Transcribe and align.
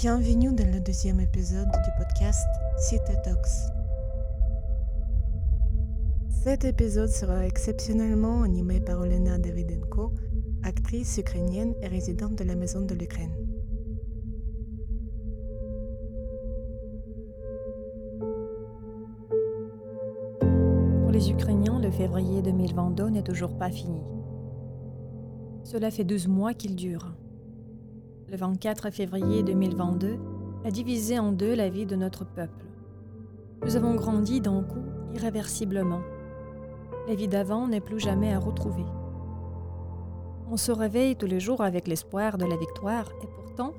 Bienvenue 0.00 0.52
dans 0.52 0.72
le 0.72 0.78
deuxième 0.78 1.18
épisode 1.18 1.66
du 1.66 1.90
podcast 1.98 2.46
Cité 2.78 3.14
Talks. 3.24 3.48
Cet 6.44 6.64
épisode 6.64 7.08
sera 7.08 7.44
exceptionnellement 7.44 8.44
animé 8.44 8.78
par 8.78 9.00
Olena 9.00 9.38
Davidenko, 9.38 10.12
actrice 10.62 11.18
ukrainienne 11.18 11.74
et 11.82 11.88
résidente 11.88 12.36
de 12.36 12.44
la 12.44 12.54
Maison 12.54 12.82
de 12.82 12.94
l'Ukraine. 12.94 13.34
Pour 21.02 21.10
les 21.10 21.28
Ukrainiens, 21.28 21.80
le 21.80 21.90
février 21.90 22.40
2022 22.40 23.08
n'est 23.10 23.24
toujours 23.24 23.58
pas 23.58 23.72
fini. 23.72 24.02
Cela 25.64 25.90
fait 25.90 26.04
12 26.04 26.28
mois 26.28 26.54
qu'il 26.54 26.76
dure. 26.76 27.16
Le 28.30 28.36
24 28.36 28.90
février 28.90 29.42
2022 29.42 30.18
a 30.66 30.70
divisé 30.70 31.18
en 31.18 31.32
deux 31.32 31.54
la 31.54 31.70
vie 31.70 31.86
de 31.86 31.96
notre 31.96 32.26
peuple. 32.26 32.66
Nous 33.64 33.74
avons 33.74 33.94
grandi 33.94 34.42
d'un 34.42 34.62
coup 34.64 34.84
irréversiblement. 35.14 36.02
La 37.08 37.14
vie 37.14 37.26
d'avant 37.26 37.66
n'est 37.66 37.80
plus 37.80 37.98
jamais 37.98 38.34
à 38.34 38.38
retrouver. 38.38 38.84
On 40.50 40.58
se 40.58 40.70
réveille 40.70 41.16
tous 41.16 41.24
les 41.24 41.40
jours 41.40 41.62
avec 41.62 41.88
l'espoir 41.88 42.36
de 42.36 42.44
la 42.44 42.58
victoire 42.58 43.10
et 43.22 43.26
pourtant, 43.34 43.72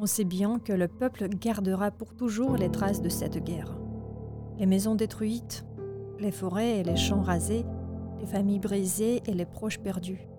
on 0.00 0.06
sait 0.06 0.24
bien 0.24 0.58
que 0.58 0.72
le 0.72 0.88
peuple 0.88 1.28
gardera 1.28 1.90
pour 1.90 2.14
toujours 2.14 2.56
les 2.56 2.70
traces 2.70 3.02
de 3.02 3.10
cette 3.10 3.44
guerre. 3.44 3.76
Les 4.58 4.64
maisons 4.64 4.94
détruites, 4.94 5.66
les 6.18 6.32
forêts 6.32 6.78
et 6.78 6.82
les 6.82 6.96
champs 6.96 7.20
rasés, 7.20 7.66
les 8.20 8.26
familles 8.26 8.58
brisées 8.58 9.22
et 9.26 9.34
les 9.34 9.44
proches 9.44 9.80
perdus. 9.80 10.31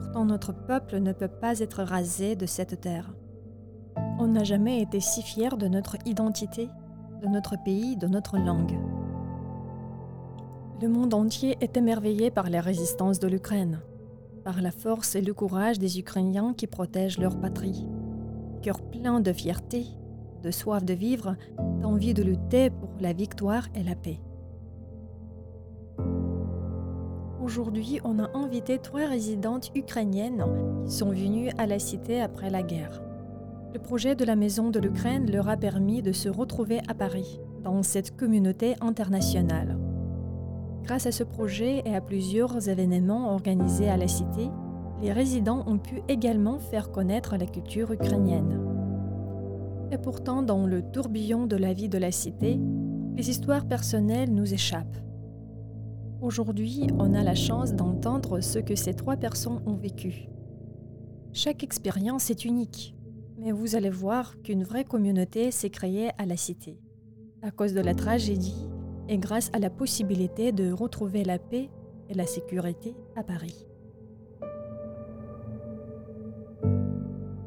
Pourtant 0.00 0.24
notre 0.24 0.54
peuple 0.54 0.98
ne 0.98 1.12
peut 1.12 1.28
pas 1.28 1.60
être 1.60 1.82
rasé 1.82 2.34
de 2.34 2.46
cette 2.46 2.80
terre. 2.80 3.12
On 4.18 4.28
n'a 4.28 4.44
jamais 4.44 4.80
été 4.80 4.98
si 4.98 5.20
fier 5.20 5.58
de 5.58 5.68
notre 5.68 5.96
identité, 6.06 6.70
de 7.20 7.26
notre 7.26 7.62
pays, 7.62 7.98
de 7.98 8.06
notre 8.06 8.38
langue. 8.38 8.78
Le 10.80 10.88
monde 10.88 11.12
entier 11.12 11.58
est 11.60 11.76
émerveillé 11.76 12.30
par 12.30 12.48
la 12.48 12.62
résistance 12.62 13.20
de 13.20 13.28
l'Ukraine, 13.28 13.82
par 14.42 14.62
la 14.62 14.70
force 14.70 15.16
et 15.16 15.20
le 15.20 15.34
courage 15.34 15.78
des 15.78 15.98
Ukrainiens 15.98 16.54
qui 16.54 16.66
protègent 16.66 17.18
leur 17.18 17.38
patrie. 17.38 17.86
Cœur 18.62 18.80
plein 18.80 19.20
de 19.20 19.34
fierté, 19.34 19.84
de 20.42 20.50
soif 20.50 20.82
de 20.82 20.94
vivre, 20.94 21.36
d'envie 21.82 22.14
de 22.14 22.22
lutter 22.22 22.70
pour 22.70 22.94
la 23.00 23.12
victoire 23.12 23.68
et 23.74 23.82
la 23.82 23.96
paix. 23.96 24.18
Aujourd'hui, 27.50 27.98
on 28.04 28.20
a 28.20 28.30
invité 28.38 28.78
trois 28.78 29.08
résidentes 29.08 29.72
ukrainiennes 29.74 30.44
qui 30.86 30.92
sont 30.92 31.08
venues 31.08 31.50
à 31.58 31.66
la 31.66 31.80
cité 31.80 32.20
après 32.20 32.48
la 32.48 32.62
guerre. 32.62 33.02
Le 33.74 33.80
projet 33.80 34.14
de 34.14 34.24
la 34.24 34.36
Maison 34.36 34.70
de 34.70 34.78
l'Ukraine 34.78 35.28
leur 35.28 35.48
a 35.48 35.56
permis 35.56 36.00
de 36.00 36.12
se 36.12 36.28
retrouver 36.28 36.78
à 36.86 36.94
Paris, 36.94 37.40
dans 37.64 37.82
cette 37.82 38.16
communauté 38.16 38.76
internationale. 38.80 39.76
Grâce 40.84 41.06
à 41.06 41.10
ce 41.10 41.24
projet 41.24 41.82
et 41.84 41.92
à 41.92 42.00
plusieurs 42.00 42.68
événements 42.68 43.32
organisés 43.32 43.88
à 43.88 43.96
la 43.96 44.06
cité, 44.06 44.48
les 45.02 45.12
résidents 45.12 45.64
ont 45.66 45.78
pu 45.78 46.02
également 46.06 46.60
faire 46.60 46.92
connaître 46.92 47.36
la 47.36 47.46
culture 47.46 47.90
ukrainienne. 47.90 48.60
Et 49.90 49.98
pourtant, 49.98 50.44
dans 50.44 50.66
le 50.66 50.82
tourbillon 50.82 51.48
de 51.48 51.56
la 51.56 51.72
vie 51.72 51.88
de 51.88 51.98
la 51.98 52.12
cité, 52.12 52.60
les 53.16 53.28
histoires 53.28 53.66
personnelles 53.66 54.32
nous 54.32 54.54
échappent. 54.54 55.09
Aujourd'hui, 56.22 56.86
on 56.98 57.14
a 57.14 57.22
la 57.22 57.34
chance 57.34 57.72
d'entendre 57.72 58.40
ce 58.40 58.58
que 58.58 58.74
ces 58.74 58.92
trois 58.92 59.16
personnes 59.16 59.62
ont 59.64 59.76
vécu. 59.76 60.28
Chaque 61.32 61.64
expérience 61.64 62.28
est 62.28 62.44
unique, 62.44 62.94
mais 63.38 63.52
vous 63.52 63.74
allez 63.74 63.88
voir 63.88 64.40
qu'une 64.42 64.62
vraie 64.62 64.84
communauté 64.84 65.50
s'est 65.50 65.70
créée 65.70 66.10
à 66.18 66.26
la 66.26 66.36
cité, 66.36 66.78
à 67.40 67.50
cause 67.50 67.72
de 67.72 67.80
la 67.80 67.94
tragédie 67.94 68.68
et 69.08 69.16
grâce 69.16 69.50
à 69.54 69.58
la 69.58 69.70
possibilité 69.70 70.52
de 70.52 70.70
retrouver 70.72 71.24
la 71.24 71.38
paix 71.38 71.70
et 72.10 72.14
la 72.14 72.26
sécurité 72.26 72.94
à 73.16 73.22
Paris. 73.22 73.66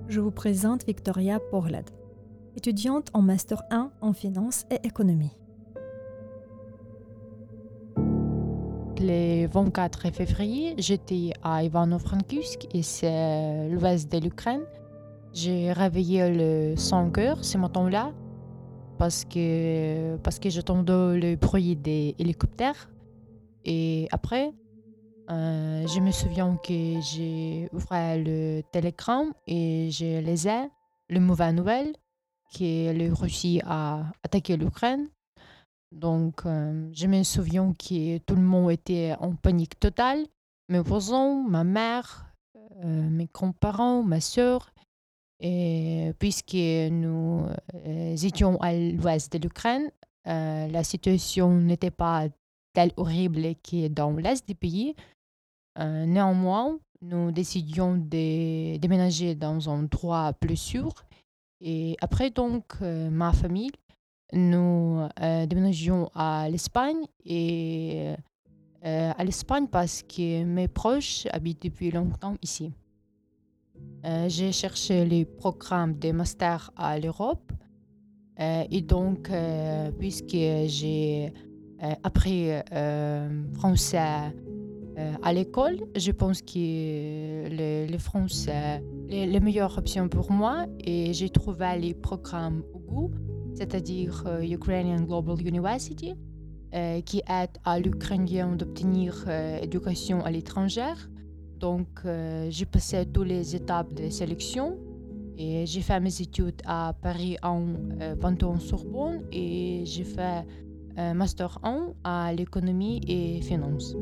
Je 0.08 0.20
vous 0.20 0.32
présente 0.32 0.84
Victoria 0.88 1.40
Porlad, 1.40 1.92
étudiante 2.56 3.10
en 3.14 3.22
Master 3.22 3.62
1 3.70 3.92
en 4.02 4.14
finance 4.14 4.66
et 4.72 4.88
économie. 4.88 5.38
Le 9.06 9.48
24 9.48 10.14
février, 10.14 10.76
j'étais 10.78 11.32
à 11.44 11.62
Ivano-Frankivsk 11.62 12.68
et 12.74 12.84
c'est 12.84 13.68
l'ouest 13.68 14.10
de 14.10 14.18
l'Ukraine. 14.18 14.64
J'ai 15.34 15.74
réveillé 15.74 16.30
le 16.30 16.78
5 16.78 17.18
heures 17.18 17.44
ce 17.44 17.58
matin-là 17.58 18.14
parce 18.98 19.26
que, 19.26 20.16
parce 20.24 20.40
que 20.40 20.48
le 20.48 21.36
bruit 21.36 21.76
des 21.76 22.16
hélicoptères. 22.18 22.90
Et 23.66 24.08
après, 24.12 24.54
euh, 25.30 25.86
je 25.86 26.00
me 26.00 26.12
souviens 26.12 26.58
que 26.64 27.02
j'ai 27.02 27.68
ouvert 27.74 28.18
le 28.18 28.62
télégramme 28.72 29.34
et 29.48 29.90
j'ai 29.92 30.22
lisé 30.22 30.70
le 31.10 31.20
mauvais 31.20 31.52
nouvelle 31.52 31.92
que 32.58 32.98
la 32.98 33.14
Russie 33.14 33.60
a 33.66 34.06
attaqué 34.24 34.56
l'Ukraine. 34.56 35.10
Donc, 35.94 36.46
euh, 36.46 36.90
je 36.92 37.06
me 37.06 37.24
souviens 37.24 37.74
que 37.74 38.18
tout 38.20 38.36
le 38.36 38.42
monde 38.42 38.72
était 38.72 39.16
en 39.20 39.36
panique 39.36 39.80
totale. 39.80 40.26
Mes 40.70 40.80
voisins, 40.80 41.46
ma 41.48 41.64
mère, 41.64 42.34
euh, 42.84 43.10
mes 43.10 43.30
grands-parents, 43.32 44.02
ma 44.02 44.20
soeur. 44.20 44.74
Et 45.40 46.12
puisque 46.18 46.56
nous 46.56 47.46
euh, 47.76 48.16
étions 48.16 48.60
à 48.60 48.74
l'ouest 48.74 49.34
de 49.34 49.38
l'Ukraine, 49.38 49.92
la 50.26 50.84
situation 50.84 51.54
n'était 51.54 51.92
pas 51.92 52.28
telle 52.74 52.94
horrible 52.98 53.56
que 53.56 53.88
dans 53.90 54.12
l'est 54.14 54.48
du 54.48 54.56
pays. 54.56 54.96
néanmoins, 55.78 56.80
nous 57.02 57.32
décidions 57.32 57.98
de 57.98 58.78
déménager 58.78 59.36
dans 59.36 59.70
un 59.70 59.84
endroit 59.84 60.32
plus 60.34 60.56
sûr. 60.56 60.94
Et 61.60 61.98
après, 62.00 62.30
donc, 62.30 62.80
ma 62.82 63.34
famille 63.34 63.72
nous 64.34 65.08
euh, 65.22 65.46
déménagions 65.46 66.10
à 66.16 66.50
l'Espagne 66.50 67.06
et 67.26 68.14
euh, 68.86 69.12
à 69.16 69.24
l'Espagne 69.24 69.68
parce 69.72 70.04
que 70.04 70.44
mes 70.44 70.68
proches 70.68 71.28
habitent 71.32 71.64
depuis 71.64 71.92
longtemps 71.92 72.36
ici. 72.42 72.72
Euh, 74.06 74.28
j'ai 74.28 74.52
cherché 74.52 75.06
les 75.06 75.26
programmes 75.26 75.98
de 75.98 76.12
master 76.12 76.72
à 76.76 77.00
l'Europe 77.00 77.52
et 78.40 78.82
donc 78.82 79.30
puisque 80.00 80.32
j'ai 80.32 81.32
appris 82.02 82.50
français 83.54 84.34
à 85.22 85.34
l'école, 85.34 85.78
je 85.96 86.12
pense 86.12 86.42
que 86.42 86.58
le, 86.58 87.86
le 87.86 87.98
français 88.00 88.84
est 89.10 89.28
la 89.28 89.40
meilleure 89.40 89.78
option 89.78 90.10
pour 90.10 90.32
moi 90.32 90.66
et 90.84 91.14
j'ai 91.14 91.30
trouvé 91.30 91.78
les 91.80 91.94
programmes 91.94 92.64
au 92.74 92.80
goût 92.80 93.12
c'est-à-dire 93.56 94.24
euh, 94.26 94.42
Ukrainian 94.44 95.02
Global 95.02 95.42
University, 95.46 96.14
euh, 96.74 97.02
qui 97.02 97.22
aide 97.28 97.52
à 97.64 97.80
l'Ukrainien 97.80 98.56
d'obtenir 98.56 99.26
euh, 99.28 99.60
éducation 99.62 100.24
à 100.24 100.32
l'étranger. 100.32 100.94
Donc, 101.60 102.02
j'ai 102.50 102.66
passé 102.66 103.06
toutes 103.06 103.28
les 103.28 103.56
étapes 103.56 103.94
de 103.94 104.10
sélection 104.10 104.78
et 105.38 105.66
j'ai 105.66 105.80
fait 105.80 105.98
mes 106.02 106.22
études 106.22 106.62
à 106.66 106.94
Paris 107.02 107.38
en 107.42 107.64
Panthéon-Sorbonne 108.20 109.24
et 109.32 109.84
j'ai 109.86 110.04
fait 110.04 110.46
un 110.98 111.14
Master 111.14 111.60
1 111.64 111.94
à 112.04 112.34
l'économie 112.34 113.00
et 113.08 113.40
finance. 113.40 113.96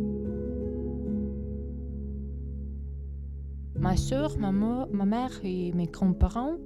Ma 3.76 3.96
soeur, 3.96 4.40
ma, 4.40 4.52
ma 4.52 5.06
mère 5.06 5.40
et 5.44 5.72
mes 5.74 5.86
grands-parents 5.86 6.58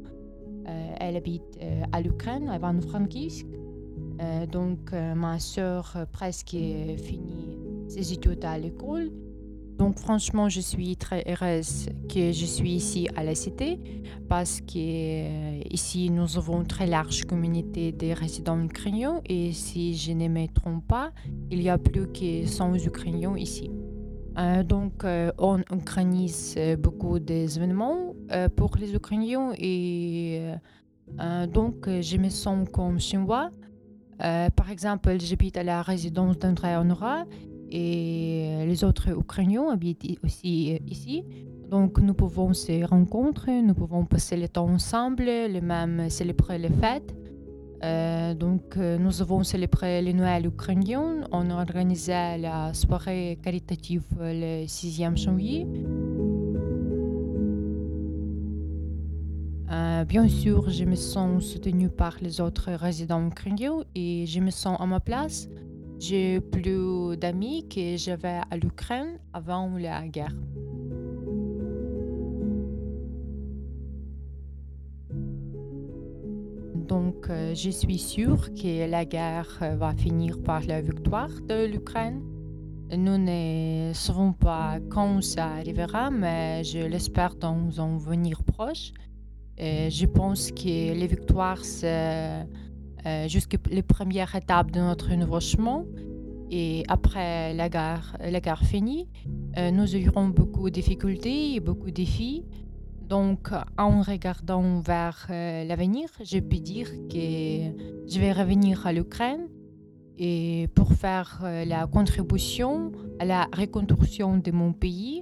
elle 1.00 1.16
habite 1.16 1.60
euh, 1.62 1.84
à 1.92 2.02
l'Ukraine, 2.02 2.50
à 2.50 2.56
Ivano-Frankivsk. 2.56 3.46
Euh, 4.22 4.46
donc, 4.46 4.94
ma 4.94 5.40
soeur 5.40 5.98
presque 6.12 6.52
fini 6.52 7.58
ses 7.88 8.14
études 8.14 8.44
à 8.46 8.58
l'école. 8.58 9.12
Donc 9.78 10.00
franchement, 10.00 10.48
je 10.48 10.62
suis 10.62 10.96
très 10.96 11.24
heureuse 11.28 11.90
que 12.08 12.32
je 12.32 12.46
suis 12.46 12.72
ici 12.72 13.10
à 13.18 13.26
la 13.26 13.36
cité 13.36 13.78
parce 14.30 14.62
que 14.62 15.74
ici 15.74 16.10
nous 16.10 16.38
avons 16.38 16.62
une 16.62 16.68
très 16.68 16.88
large 16.88 17.26
communauté 17.26 17.92
de 17.92 18.12
résidents 18.12 18.62
ukrainiens 18.64 19.20
et 19.26 19.52
si 19.52 19.96
je 19.98 20.14
ne 20.14 20.30
me 20.30 20.48
trompe 20.48 20.88
pas, 20.88 21.12
il 21.52 21.62
y 21.62 21.68
a 21.68 21.78
plus 21.78 22.08
que 22.08 22.46
100 22.46 22.86
Ukrainiens 22.86 23.38
ici. 23.38 23.70
Donc 24.68 25.06
on 25.38 25.62
organise 25.72 26.58
beaucoup 26.80 27.20
d'événements 27.20 28.16
euh, 28.32 28.50
pour 28.50 28.76
les 28.78 28.96
Ukrainiens 28.96 29.52
et 29.58 30.40
euh, 30.42 30.56
euh, 31.20 31.48
donc 31.48 31.88
je 31.88 32.18
me 32.18 32.30
sens 32.30 32.68
comme 32.72 33.00
chinois. 33.00 33.52
par 34.18 34.72
exemple, 34.72 35.16
j'habite 35.20 35.58
à 35.58 35.64
la 35.64 35.84
résidence 35.84 36.40
d'André 36.40 36.76
Honora 36.76 37.26
et 37.70 38.66
les 38.66 38.84
autres 38.84 39.10
Ukrainiens 39.10 39.70
habitent 39.70 40.20
aussi 40.24 40.80
ici. 40.88 41.24
Donc 41.70 42.00
nous 42.00 42.14
pouvons 42.16 42.54
se 42.54 42.84
rencontrer, 42.84 43.62
nous 43.62 43.76
pouvons 43.76 44.06
passer 44.06 44.38
le 44.38 44.48
temps 44.48 44.70
ensemble, 44.70 45.26
les 45.26 45.62
mêmes 45.62 46.10
célébrer 46.10 46.58
les 46.58 46.70
fêtes. 46.70 47.16
Euh, 47.86 48.34
donc 48.34 48.78
euh, 48.78 48.98
nous 48.98 49.22
avons 49.22 49.44
célébré 49.44 50.02
le 50.02 50.12
Noël 50.12 50.48
ukrainien, 50.48 51.22
on 51.32 51.52
a 51.52 51.54
organisé 51.56 52.14
la 52.14 52.74
soirée 52.74 53.38
caritative 53.44 54.04
le 54.20 54.66
6e 54.66 55.16
janvier. 55.16 55.68
Euh, 59.72 60.04
bien 60.06 60.28
sûr, 60.28 60.70
je 60.70 60.84
me 60.86 60.96
sens 60.96 61.44
soutenue 61.44 61.90
par 61.90 62.18
les 62.22 62.42
autres 62.42 62.72
résidents 62.72 63.28
ukrainiens 63.28 63.84
et 63.94 64.26
je 64.26 64.40
me 64.40 64.50
sens 64.50 64.78
à 64.80 64.86
ma 64.88 65.00
place. 65.00 65.48
J'ai 66.00 66.40
plus 66.40 67.16
d'amis 67.18 67.68
que 67.70 67.98
j'avais 67.98 68.42
à 68.50 68.58
l'Ukraine 68.58 69.20
avant 69.34 69.72
la 69.78 70.08
guerre. 70.08 70.34
Donc, 76.88 77.30
euh, 77.30 77.56
je 77.56 77.70
suis 77.70 77.98
sûre 77.98 78.54
que 78.54 78.90
la 78.90 79.06
guerre 79.06 79.60
va 79.78 79.94
finir 79.96 80.40
par 80.44 80.62
la 80.66 80.82
victoire 80.82 81.32
de 81.48 81.66
l'Ukraine. 81.66 82.22
Nous 82.96 83.18
ne 83.18 83.92
savons 83.94 84.34
pas 84.34 84.78
quand 84.90 85.22
ça 85.24 85.48
arrivera, 85.48 86.12
mais 86.12 86.64
je 86.64 86.80
l'espère 86.80 87.36
dans 87.36 87.82
un 87.82 87.98
venir 87.98 88.44
proche. 88.44 88.92
Et 89.58 89.90
je 89.90 90.06
pense 90.06 90.52
que 90.52 90.94
les 90.94 91.08
victoires, 91.08 91.64
c'est 91.64 92.46
euh, 93.06 93.28
jusqu'à 93.28 93.58
les 93.72 93.82
premières 93.82 94.36
étapes 94.36 94.72
de 94.72 94.80
notre 94.80 95.14
nouveau 95.14 95.40
chemin. 95.40 95.86
Et 96.52 96.84
après 96.88 97.54
la 97.54 97.70
guerre, 97.70 98.16
la 98.20 98.40
guerre 98.40 98.64
finie, 98.64 99.08
euh, 99.58 99.72
nous 99.72 99.96
aurons 99.96 100.28
beaucoup 100.28 100.70
de 100.70 100.76
difficultés 100.76 101.56
et 101.56 101.60
beaucoup 101.60 101.88
de 101.88 101.96
défis. 101.96 102.44
Donc, 103.08 103.50
en 103.78 104.02
regardant 104.02 104.80
vers 104.80 105.28
euh, 105.30 105.64
l'avenir, 105.64 106.10
je 106.24 106.40
peux 106.40 106.58
dire 106.58 106.90
que 107.08 107.18
je 108.08 108.20
vais 108.20 108.32
revenir 108.32 108.88
à 108.88 108.94
l'Ukraine 108.94 109.48
et 110.18 110.68
pour 110.74 110.94
faire 110.94 111.42
euh, 111.44 111.66
la 111.66 111.86
contribution 111.86 112.92
à 113.20 113.26
la 113.26 113.48
reconstruction 113.56 114.38
de 114.38 114.52
mon 114.52 114.74
pays, 114.74 115.22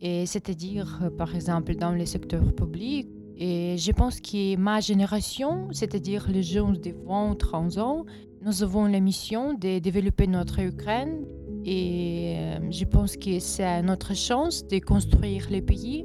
et 0.00 0.26
c'est-à-dire, 0.26 0.98
euh, 1.02 1.10
par 1.10 1.32
exemple, 1.34 1.76
dans 1.76 1.92
le 1.92 2.06
secteur 2.06 2.52
public. 2.54 3.06
Et 3.36 3.76
je 3.78 3.92
pense 3.92 4.20
que 4.20 4.56
ma 4.56 4.80
génération, 4.80 5.68
c'est-à-dire 5.70 6.28
les 6.28 6.42
jeunes 6.42 6.76
de 6.76 6.92
20, 7.06 7.38
30 7.38 7.78
ans, 7.78 8.04
nous 8.42 8.64
avons 8.64 8.86
la 8.86 8.98
mission 8.98 9.54
de 9.54 9.78
développer 9.78 10.26
notre 10.26 10.58
Ukraine. 10.60 11.24
Et 11.64 12.36
je 12.70 12.84
pense 12.84 13.16
que 13.16 13.38
c'est 13.38 13.82
notre 13.82 14.14
chance 14.16 14.66
de 14.66 14.80
construire 14.80 15.46
le 15.50 15.60
pays 15.60 16.04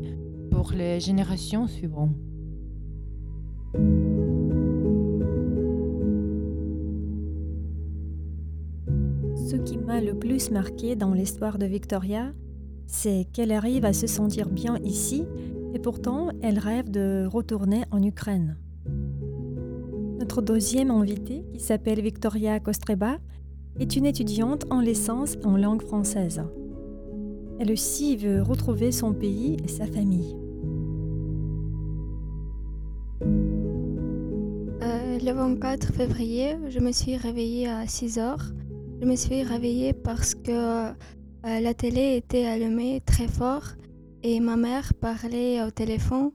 pour 0.58 0.72
les 0.72 1.00
générations 1.00 1.68
suivantes. 1.68 2.16
Ce 9.36 9.56
qui 9.56 9.78
m'a 9.78 10.02
le 10.02 10.16
plus 10.18 10.50
marqué 10.50 10.96
dans 10.96 11.14
l'histoire 11.14 11.60
de 11.60 11.68
Victoria, 11.68 12.34
c'est 12.88 13.28
qu'elle 13.34 13.52
arrive 13.52 13.86
à 13.86 13.94
se 13.94 14.08
sentir 14.08 14.50
bien 14.50 14.78
ici 14.84 15.26
et 15.76 15.80
pourtant 15.80 16.30
elle 16.42 16.58
rêve 16.58 16.90
de 16.90 17.28
retourner 17.32 17.84
en 17.92 18.02
Ukraine. 18.02 18.58
Notre 20.20 20.42
deuxième 20.42 20.90
invitée, 20.90 21.46
qui 21.54 21.60
s'appelle 21.60 22.02
Victoria 22.02 22.60
Kostreba, 22.60 23.20
est 23.80 23.96
une 23.96 24.08
étudiante 24.08 24.66
en 24.72 24.80
licence 24.80 25.38
en 25.44 25.56
langue 25.56 25.84
française. 25.84 26.42
Elle 27.60 27.72
aussi 27.72 28.18
veut 28.18 28.42
retrouver 28.42 28.92
son 28.92 29.14
pays 29.14 29.58
et 29.64 29.68
sa 29.68 29.86
famille. 29.86 30.47
Le 35.24 35.32
24 35.32 35.94
février, 35.94 36.58
je 36.70 36.80
me 36.80 36.92
suis 36.92 37.16
réveillée 37.16 37.68
à 37.68 37.88
6 37.88 38.20
heures. 38.20 38.52
Je 39.02 39.06
me 39.06 39.16
suis 39.16 39.42
réveillée 39.44 39.94
parce 39.94 40.36
que 40.36 40.90
euh, 40.90 40.92
la 41.44 41.74
télé 41.74 42.18
était 42.18 42.46
allumée 42.46 43.02
très 43.06 43.28
fort 43.28 43.64
et 44.24 44.40
ma 44.40 44.56
mère 44.58 44.94
parlait 44.94 45.62
au 45.64 45.72
téléphone. 45.72 46.32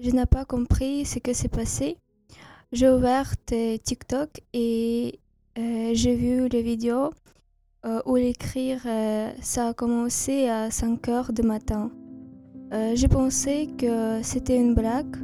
Je 0.00 0.10
n'ai 0.10 0.26
pas 0.26 0.44
compris 0.44 1.04
ce 1.04 1.18
que 1.18 1.32
s'est 1.32 1.48
passé. 1.48 1.98
J'ai 2.72 2.88
ouvert 2.88 3.34
TikTok 3.46 4.30
et 4.52 5.20
euh, 5.58 5.90
j'ai 5.92 6.16
vu 6.16 6.48
les 6.48 6.62
vidéos 6.62 7.10
euh, 7.84 8.00
où 8.06 8.16
l'écrire, 8.16 8.82
ça 9.40 9.68
a 9.68 9.74
commencé 9.74 10.48
à 10.48 10.70
5 10.70 11.08
heures 11.08 11.32
du 11.32 11.42
matin. 11.42 11.90
J'ai 12.94 13.08
pensé 13.08 13.68
que 13.78 14.20
c'était 14.22 14.56
une 14.56 14.74
blague, 14.74 15.16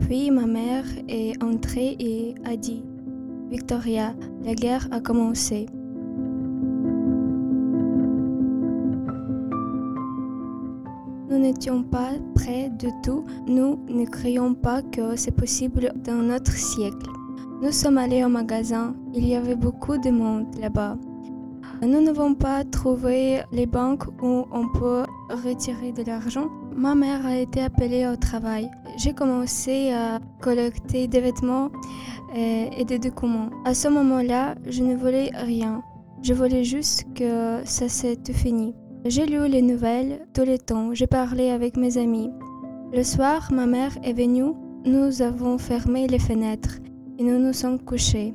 puis 0.00 0.30
ma 0.30 0.46
mère 0.46 0.84
est 1.08 1.42
entrée 1.42 1.96
et 1.98 2.34
a 2.44 2.56
dit 2.56 2.84
Victoria, 3.50 4.14
la 4.44 4.54
guerre 4.54 4.88
a 4.90 5.00
commencé. 5.00 5.66
Nous 11.28 11.38
n'étions 11.38 11.82
pas 11.82 12.10
prêts 12.34 12.70
du 12.78 12.88
tout. 13.02 13.24
Nous 13.46 13.78
ne 13.88 14.04
croyons 14.06 14.54
pas 14.54 14.82
que 14.82 15.16
c'est 15.16 15.36
possible 15.36 15.92
dans 16.04 16.22
notre 16.22 16.52
siècle. 16.52 17.10
Nous 17.62 17.72
sommes 17.72 17.98
allés 17.98 18.24
au 18.24 18.28
magasin. 18.28 18.94
Il 19.14 19.26
y 19.26 19.34
avait 19.34 19.56
beaucoup 19.56 19.98
de 19.98 20.10
monde 20.10 20.46
là-bas. 20.60 20.96
Nous 21.82 22.00
n'avons 22.00 22.34
pas 22.34 22.64
trouvé 22.64 23.42
les 23.52 23.66
banques 23.66 24.06
où 24.22 24.44
on 24.50 24.68
peut 24.78 25.04
retirer 25.30 25.92
de 25.92 26.02
l'argent. 26.04 26.48
Ma 26.76 26.94
mère 26.94 27.24
a 27.24 27.38
été 27.38 27.62
appelée 27.62 28.06
au 28.06 28.16
travail. 28.16 28.70
J'ai 28.98 29.14
commencé 29.14 29.92
à 29.92 30.20
collecter 30.42 31.08
des 31.08 31.20
vêtements 31.20 31.70
et 32.34 32.84
des 32.84 32.98
documents. 32.98 33.48
À 33.64 33.72
ce 33.72 33.88
moment-là, 33.88 34.56
je 34.68 34.82
ne 34.82 34.94
voulais 34.94 35.30
rien. 35.34 35.82
Je 36.22 36.34
voulais 36.34 36.64
juste 36.64 37.06
que 37.14 37.62
ça 37.64 37.88
s'est 37.88 38.18
fini. 38.30 38.74
J'ai 39.06 39.24
lu 39.24 39.48
les 39.48 39.62
nouvelles 39.62 40.26
tous 40.34 40.44
les 40.44 40.58
temps. 40.58 40.92
J'ai 40.92 41.06
parlé 41.06 41.50
avec 41.50 41.78
mes 41.78 41.96
amis. 41.96 42.30
Le 42.92 43.02
soir, 43.02 43.48
ma 43.52 43.66
mère 43.66 43.96
est 44.02 44.12
venue. 44.12 44.52
Nous 44.84 45.22
avons 45.22 45.56
fermé 45.56 46.06
les 46.06 46.18
fenêtres 46.18 46.78
et 47.18 47.22
nous 47.22 47.38
nous 47.38 47.52
sommes 47.54 47.80
couchés. 47.80 48.34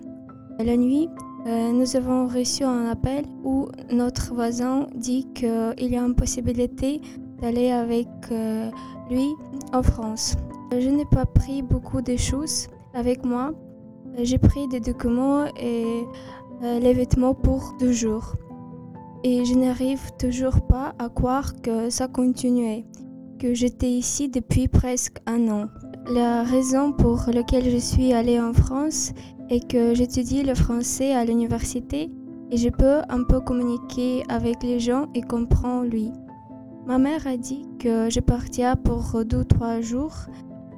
La 0.60 0.78
nuit, 0.78 1.10
euh, 1.48 1.72
nous 1.72 1.96
avons 1.96 2.28
reçu 2.28 2.64
un 2.64 2.88
appel 2.88 3.26
où 3.44 3.68
notre 3.92 4.34
voisin 4.34 4.88
dit 4.96 5.28
qu'il 5.34 5.76
y 5.80 5.96
a 5.98 6.02
une 6.02 6.16
possibilité 6.16 7.02
d'aller 7.42 7.72
avec 7.72 8.08
euh, 8.32 8.70
lui 9.10 9.30
en 9.74 9.84
France. 9.84 10.36
Je 10.72 10.90
n'ai 10.90 11.06
pas 11.06 11.26
pris 11.26 11.62
beaucoup 11.62 12.02
de 12.02 12.16
choses 12.16 12.68
avec 12.94 13.26
moi. 13.26 13.52
J'ai 14.18 14.38
pris 14.38 14.68
des 14.68 14.80
documents 14.80 15.46
et 15.60 16.06
euh, 16.64 16.80
les 16.80 16.94
vêtements 16.94 17.34
pour 17.34 17.76
deux 17.80 17.92
jours. 17.92 18.36
Et 19.24 19.46
je 19.46 19.54
n'arrive 19.56 20.12
toujours 20.18 20.62
pas 20.62 20.94
à 21.00 21.10
croire 21.10 21.62
que 21.62 21.90
ça 21.90 22.08
continuait, 22.08 22.86
que 23.40 23.54
j'étais 23.54 23.90
ici 23.90 24.30
depuis 24.30 24.68
presque 24.68 25.18
un 25.28 25.48
an. 25.50 25.68
La 26.08 26.44
raison 26.44 26.92
pour 26.92 27.26
laquelle 27.32 27.70
je 27.70 27.78
suis 27.78 28.14
allée 28.14 28.40
en 28.40 28.54
France 28.54 29.14
et 29.50 29.60
que 29.60 29.94
j'étudie 29.94 30.44
le 30.44 30.56
français 30.56 31.14
à 31.14 31.26
l'université 31.26 32.10
et 32.50 32.58
je 32.58 32.70
peux 32.70 33.02
un 33.10 33.24
peu 33.24 33.40
communiquer 33.40 34.24
avec 34.30 34.64
les 34.64 34.80
gens 34.80 35.08
et 35.14 35.22
comprendre 35.22 35.90
lui. 35.90 36.12
Ma 36.86 36.98
mère 36.98 37.28
a 37.28 37.38
dit 37.38 37.68
que 37.80 38.10
je 38.10 38.20
partirai 38.20 38.76
pour 38.76 39.24
deux 39.24 39.40
ou 39.40 39.44
trois 39.44 39.82
jours 39.82 40.16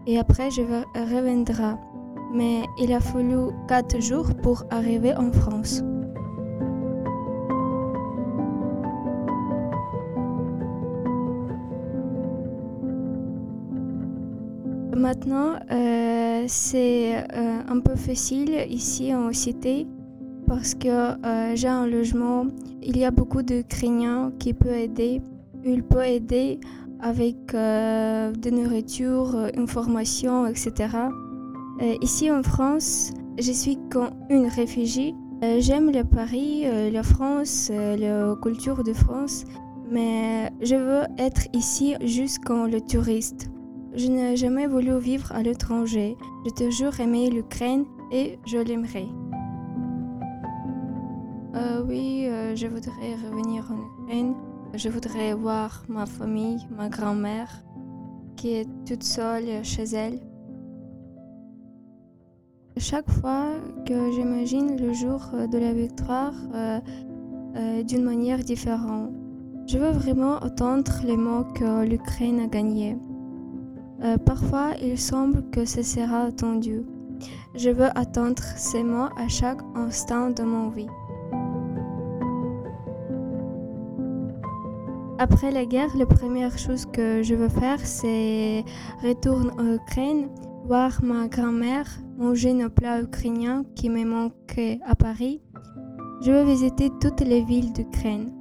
et 0.05 0.19
après 0.19 0.51
je 0.51 0.62
reviendrai. 0.62 1.75
Mais 2.33 2.63
il 2.79 2.91
a 2.93 3.00
fallu 3.00 3.51
quatre 3.67 4.01
jours 4.01 4.27
pour 4.41 4.63
arriver 4.72 5.15
en 5.15 5.31
France. 5.31 5.83
Maintenant, 14.95 15.55
euh, 15.72 16.45
c'est 16.48 17.17
euh, 17.17 17.60
un 17.67 17.79
peu 17.81 17.95
facile 17.95 18.65
ici 18.69 19.13
en 19.13 19.33
cité 19.33 19.86
parce 20.48 20.75
que 20.75 20.88
euh, 20.88 21.55
j'ai 21.55 21.67
un 21.67 21.88
logement. 21.88 22.45
Il 22.81 22.98
y 22.98 23.05
a 23.05 23.12
beaucoup 23.12 23.41
de 23.41 23.62
craignants 23.62 24.31
qui 24.39 24.53
peuvent 24.53 24.74
aider. 24.74 25.22
Il 25.65 25.84
peut 25.84 26.05
aider 26.05 26.60
avec 27.00 27.38
de 27.53 28.50
nourriture, 28.50 29.50
une 29.55 29.67
formation, 29.67 30.48
etc. 30.48 30.89
ici 32.01 32.32
en 32.32 32.43
France, 32.43 33.12
je 33.39 33.51
suis 33.51 33.77
comme 33.89 34.12
une 34.29 34.48
réfugiée. 34.48 35.13
J'aime 35.60 35.91
le 35.91 36.03
Paris, 36.03 36.63
la 36.91 37.03
France, 37.03 37.70
la 37.72 38.36
culture 38.41 38.84
de 38.84 38.93
France, 38.93 39.43
mais 39.89 40.51
je 40.62 40.75
veux 40.75 41.03
être 41.17 41.48
ici 41.53 41.96
juste 42.01 42.39
comme 42.39 42.67
le 42.67 42.82
touriste. 42.82 43.50
Je 43.96 44.08
n'ai 44.08 44.36
jamais 44.36 44.65
voulu 44.65 44.98
vivre 44.98 45.32
à 45.34 45.43
l'étranger. 45.43 46.17
J'ai 46.46 46.65
toujours 46.65 47.00
aimé 47.00 47.29
l'Ukraine 47.29 47.86
et 48.12 48.39
je 48.46 48.58
l'aimerai. 48.58 49.08
Euh, 51.55 51.84
oui, 51.88 52.25
euh, 52.27 52.55
je 52.55 52.65
voudrais 52.65 53.13
revenir 53.24 53.72
en 53.72 54.03
Ukraine. 54.03 54.34
Je 54.75 54.89
voudrais 54.89 55.35
voir 55.35 55.83
ma 55.87 56.07
famille, 56.07 56.67
ma 56.75 56.89
grand-mère. 56.89 57.63
qui 58.35 58.55
est 58.55 58.67
toute 58.85 59.03
seule 59.03 59.63
chez 59.63 59.83
elle. 59.83 60.19
Chaque 62.77 63.09
fois 63.09 63.45
que 63.85 64.11
j'imagine 64.11 64.75
le 64.81 64.91
jour 64.91 65.21
de 65.51 65.57
la 65.59 65.73
victoire 65.73 66.33
euh, 66.55 66.79
euh, 67.55 67.83
d'une 67.83 68.03
manière 68.03 68.39
différente, 68.39 69.11
je 69.67 69.77
veux 69.77 69.91
vraiment 69.91 70.37
entendre 70.43 70.91
les 71.05 71.15
mots 71.15 71.45
que 71.53 71.85
l'Ukraine 71.85 72.39
a 72.39 72.47
gagnés. 72.47 72.97
Euh, 74.03 74.17
parfois, 74.17 74.71
il 74.81 74.97
semble 74.97 75.49
que 75.51 75.63
ce 75.63 75.83
sera 75.83 76.23
attendu. 76.23 76.81
Je 77.55 77.69
veux 77.69 77.95
attendre 77.97 78.43
ces 78.57 78.83
mots 78.83 79.09
à 79.17 79.27
chaque 79.27 79.61
instant 79.75 80.31
de 80.31 80.43
mon 80.43 80.69
vie. 80.69 80.89
Après 85.23 85.51
la 85.51 85.63
guerre, 85.65 85.95
la 85.95 86.05
première 86.05 86.57
chose 86.57 86.85
que 86.85 87.23
je 87.23 87.33
veux 87.33 87.47
faire, 87.47 87.79
c'est 87.79 88.65
retourner 89.01 89.51
en 89.57 89.75
Ukraine, 89.75 90.27
voir 90.65 90.99
ma 91.01 91.29
grand-mère, 91.29 91.87
manger 92.17 92.51
nos 92.51 92.69
plats 92.69 92.99
ukrainiens 92.99 93.63
qui 93.73 93.89
me 93.89 94.03
manquaient 94.03 94.81
à 94.85 94.95
Paris. 94.95 95.39
Je 96.25 96.31
veux 96.31 96.43
visiter 96.43 96.89
toutes 96.99 97.21
les 97.21 97.41
villes 97.41 97.71
d'Ukraine. 97.71 98.33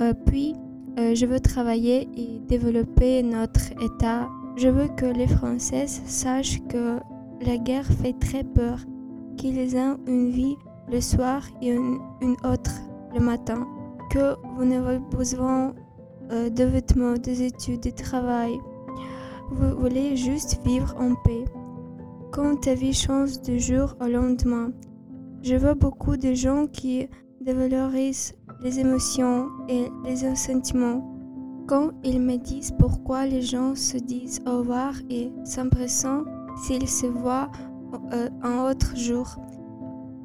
Euh, 0.00 0.14
puis, 0.26 0.54
euh, 0.96 1.16
je 1.16 1.26
veux 1.26 1.40
travailler 1.40 2.08
et 2.16 2.38
développer 2.46 3.24
notre 3.24 3.72
État. 3.82 4.28
Je 4.54 4.68
veux 4.68 4.86
que 4.96 5.06
les 5.06 5.26
Françaises 5.26 6.02
sachent 6.06 6.64
que 6.68 7.00
la 7.44 7.56
guerre 7.56 7.90
fait 8.00 8.16
très 8.20 8.44
peur, 8.44 8.78
qu'ils 9.36 9.76
ont 9.76 9.98
une 10.06 10.30
vie 10.30 10.54
le 10.88 11.00
soir 11.00 11.42
et 11.60 11.70
une, 11.70 11.98
une 12.22 12.36
autre 12.44 12.80
le 13.12 13.18
matin, 13.18 13.66
que 14.10 14.36
vous 14.56 14.64
n'avez 14.64 14.98
besoin 14.98 15.72
euh, 16.30 16.50
de 16.50 16.64
vêtements, 16.64 17.14
des 17.14 17.42
études, 17.42 17.82
de 17.82 17.90
travail. 17.90 18.58
Vous 19.50 19.76
voulez 19.80 20.16
juste 20.16 20.60
vivre 20.64 20.94
en 20.98 21.14
paix. 21.24 21.44
Quand 22.32 22.56
ta 22.60 22.74
vie 22.74 22.92
change 22.92 23.40
de 23.42 23.58
jour 23.58 23.96
au 24.00 24.06
lendemain, 24.06 24.70
je 25.42 25.56
vois 25.56 25.74
beaucoup 25.74 26.16
de 26.16 26.32
gens 26.34 26.66
qui 26.66 27.08
dévalorisent 27.40 28.34
les 28.62 28.78
émotions 28.78 29.48
et 29.68 29.86
les 30.04 30.34
sentiments. 30.36 31.06
Quand 31.66 31.90
ils 32.04 32.20
me 32.20 32.36
disent 32.36 32.72
pourquoi 32.78 33.26
les 33.26 33.42
gens 33.42 33.74
se 33.74 33.96
disent 33.96 34.40
au 34.46 34.58
revoir 34.58 34.94
et 35.08 35.32
s'empressent 35.44 36.06
s'ils 36.62 36.88
se 36.88 37.06
voient 37.06 37.50
euh, 38.12 38.28
un 38.42 38.70
autre 38.70 38.96
jour. 38.96 39.36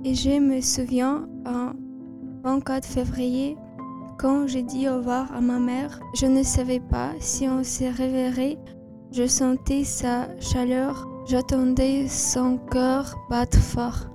Et 0.04 0.14
je 0.14 0.40
me 0.40 0.62
souviens, 0.62 1.28
un 1.46 1.74
24 2.44 2.86
février, 2.86 3.58
quand 4.18 4.48
j'ai 4.48 4.64
dit 4.64 4.88
au 4.90 4.98
revoir 4.98 5.34
à 5.34 5.42
ma 5.42 5.60
mère, 5.60 6.00
je 6.16 6.26
ne 6.26 6.44
savais 6.44 6.80
pas 6.80 7.12
si 7.20 7.48
on 7.48 7.64
se 7.64 7.84
réveillerait. 7.84 8.58
Je 9.12 9.28
sentais 9.28 9.84
sa 9.84 10.28
chaleur, 10.40 11.08
j'attendais 11.28 12.08
son 12.08 12.58
cœur 12.58 13.16
battre 13.30 13.60
fort. 13.60 14.08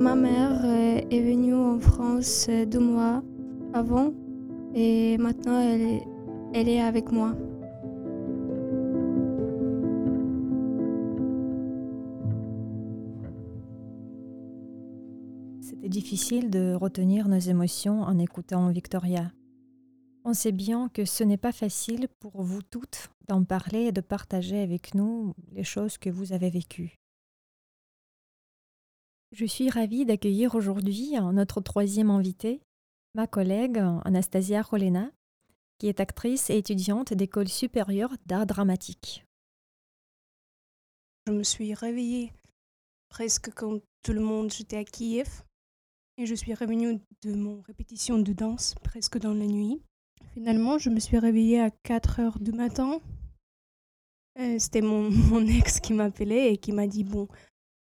Ma 0.00 0.14
mère 0.14 0.60
euh, 0.64 1.00
est 1.10 1.20
venue 1.20 1.54
en 1.54 1.78
France 1.78 2.46
euh, 2.48 2.64
deux 2.64 2.80
mois 2.80 3.22
avant 3.74 4.12
et 4.74 5.18
maintenant 5.18 5.60
elle 5.60 6.68
est 6.68 6.80
avec 6.80 7.12
moi. 7.12 7.34
Difficile 15.90 16.50
de 16.50 16.74
retenir 16.74 17.28
nos 17.28 17.38
émotions 17.38 18.00
en 18.02 18.18
écoutant 18.18 18.70
Victoria. 18.70 19.30
On 20.24 20.32
sait 20.32 20.52
bien 20.52 20.88
que 20.88 21.04
ce 21.04 21.24
n'est 21.24 21.36
pas 21.36 21.52
facile 21.52 22.08
pour 22.20 22.42
vous 22.42 22.62
toutes 22.62 23.10
d'en 23.28 23.44
parler 23.44 23.86
et 23.86 23.92
de 23.92 24.00
partager 24.00 24.60
avec 24.60 24.94
nous 24.94 25.34
les 25.52 25.64
choses 25.64 25.98
que 25.98 26.08
vous 26.08 26.32
avez 26.32 26.48
vécues. 26.48 26.96
Je 29.32 29.44
suis 29.44 29.68
ravie 29.68 30.04
d'accueillir 30.04 30.54
aujourd'hui 30.54 31.14
notre 31.32 31.60
troisième 31.60 32.10
invité, 32.10 32.60
ma 33.14 33.26
collègue 33.26 33.78
Anastasia 34.04 34.62
Rolena, 34.62 35.10
qui 35.78 35.88
est 35.88 36.00
actrice 36.00 36.50
et 36.50 36.58
étudiante 36.58 37.14
d'école 37.14 37.48
supérieure 37.48 38.14
d'art 38.26 38.46
dramatique. 38.46 39.24
Je 41.26 41.32
me 41.32 41.42
suis 41.42 41.74
réveillée 41.74 42.32
presque 43.08 43.52
quand 43.54 43.80
tout 44.02 44.12
le 44.12 44.20
monde 44.20 44.52
était 44.60 44.78
à 44.78 44.84
Kiev 44.84 45.42
et 46.16 46.26
je 46.26 46.34
suis 46.34 46.54
revenue 46.54 47.00
de 47.22 47.34
mon 47.34 47.60
répétition 47.62 48.18
de 48.18 48.32
danse 48.32 48.74
presque 48.82 49.18
dans 49.18 49.34
la 49.34 49.46
nuit. 49.46 49.80
Finalement, 50.34 50.78
je 50.78 50.90
me 50.90 51.00
suis 51.00 51.18
réveillée 51.18 51.60
à 51.60 51.70
4 51.70 52.20
heures 52.20 52.38
du 52.38 52.52
matin. 52.52 53.00
Euh, 54.38 54.58
c'était 54.58 54.80
mon, 54.82 55.46
ex 55.46 55.80
qui 55.80 55.92
m'appelait 55.92 56.52
et 56.52 56.56
qui 56.56 56.72
m'a 56.72 56.86
dit 56.86 57.04
Bon, 57.04 57.28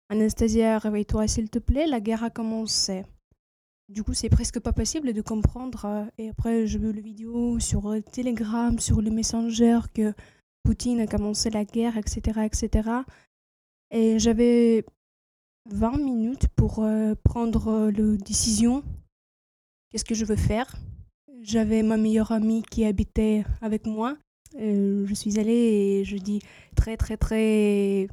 Anastasia, 0.10 0.78
réveille-toi 0.80 1.28
s'il 1.28 1.50
te 1.50 1.60
plaît, 1.60 1.88
la 1.88 2.00
guerre 2.00 2.24
a 2.24 2.30
commencé. 2.30 3.04
Du 3.88 4.04
coup, 4.04 4.14
c'est 4.14 4.30
presque 4.30 4.60
pas 4.60 4.74
possible 4.74 5.14
de 5.14 5.22
comprendre. 5.22 5.86
Euh, 5.86 6.06
et 6.18 6.30
après, 6.30 6.66
je 6.66 6.80
vu 6.80 6.92
le 6.92 7.02
vidéo 7.02 7.60
sur 7.60 7.92
euh, 7.92 8.02
Telegram, 8.02 8.78
sur 8.80 9.02
le 9.02 9.12
Messenger, 9.12 9.80
que 9.94 10.14
Poutine 10.64 11.00
a 11.00 11.08
commencé 11.08 11.52
la 11.52 11.64
guerre, 11.66 11.98
etc., 11.98 12.42
etc. 12.46 12.90
Et 13.92 14.18
j'avais 14.18 14.84
20 15.70 15.98
minutes 15.98 16.48
pour 16.56 16.84
euh, 16.84 17.16
prendre 17.24 17.92
la 17.92 18.18
décision. 18.18 18.84
Qu'est-ce 19.90 20.06
que 20.06 20.16
je 20.16 20.26
veux 20.26 20.36
faire? 20.36 20.76
J'avais 21.42 21.84
ma 21.84 21.98
meilleure 21.98 22.32
amie 22.32 22.64
qui 22.64 22.86
habitait 22.86 23.44
avec 23.62 23.86
moi. 23.86 24.18
je 24.58 25.14
suis 25.14 25.40
allée 25.40 25.54
et 25.54 26.04
je 26.04 26.18
dis 26.18 26.42
très, 26.76 26.98
très, 26.98 27.18
très 27.18 28.08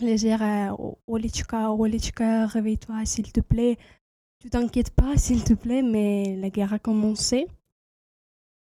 légère 0.00 0.76
Olichka, 1.06 1.72
Olichka, 1.72 2.46
réveille-toi, 2.46 3.04
s'il 3.04 3.32
te 3.32 3.40
plaît. 3.40 3.78
Tu 4.40 4.50
t'inquiètes 4.50 4.90
pas, 4.90 5.16
s'il 5.16 5.44
te 5.44 5.54
plaît, 5.54 5.82
mais 5.82 6.36
la 6.36 6.50
guerre 6.50 6.72
a 6.72 6.78
commencé. 6.78 7.46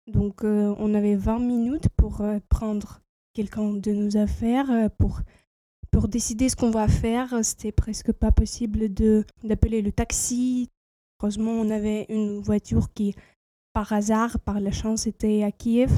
Donc, 0.07 0.45
euh, 0.45 0.75
on 0.79 0.95
avait 0.95 1.17
20 1.17 1.39
minutes 1.41 1.89
pour 1.97 2.21
euh, 2.21 2.39
prendre 2.49 3.01
quelqu'un 3.33 3.73
de 3.73 3.93
nos 3.93 4.17
affaires, 4.17 4.71
euh, 4.71 4.89
pour, 4.99 5.21
pour 5.95 6.09
décider 6.09 6.49
ce 6.49 6.57
qu'on 6.57 6.73
va 6.73 6.89
faire. 6.89 7.39
C'était 7.45 7.71
presque 7.71 8.11
pas 8.11 8.33
possible 8.33 8.89
d'appeler 9.45 9.81
le 9.81 9.93
taxi. 9.93 10.69
Heureusement, 11.23 11.53
on 11.53 11.71
avait 11.71 12.07
une 12.09 12.41
voiture 12.41 12.93
qui, 12.93 13.15
par 13.73 13.93
hasard, 13.93 14.41
par 14.41 14.59
la 14.59 14.73
chance, 14.73 15.07
était 15.07 15.45
à 15.45 15.53
Kiev. 15.53 15.93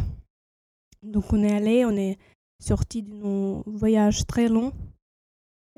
Donc, 1.03 1.33
on 1.33 1.43
est 1.43 1.51
allé, 1.51 1.87
on 1.87 1.97
est 1.97 2.19
sorti 2.63 3.03
de 3.05 3.15
nos 3.15 3.63
voyages 3.67 4.27
très 4.27 4.49
longs 4.49 4.75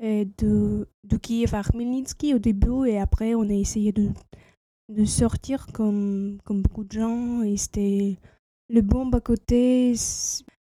de, 0.01 0.87
de 1.05 1.17
Kiev 1.17 1.55
à 1.55 1.63
Khmelnytsky 1.63 2.33
au 2.33 2.39
début 2.39 2.87
et 2.87 2.99
après 2.99 3.35
on 3.35 3.41
a 3.41 3.53
essayé 3.53 3.91
de, 3.91 4.09
de 4.87 5.03
sortir 5.03 5.67
comme, 5.73 6.39
comme 6.45 6.61
beaucoup 6.61 6.85
de 6.85 6.91
gens 6.93 7.41
et 7.41 7.57
c'était 7.57 8.17
le 8.69 8.81
bombe 8.81 9.15
à 9.15 9.21
côté. 9.21 9.93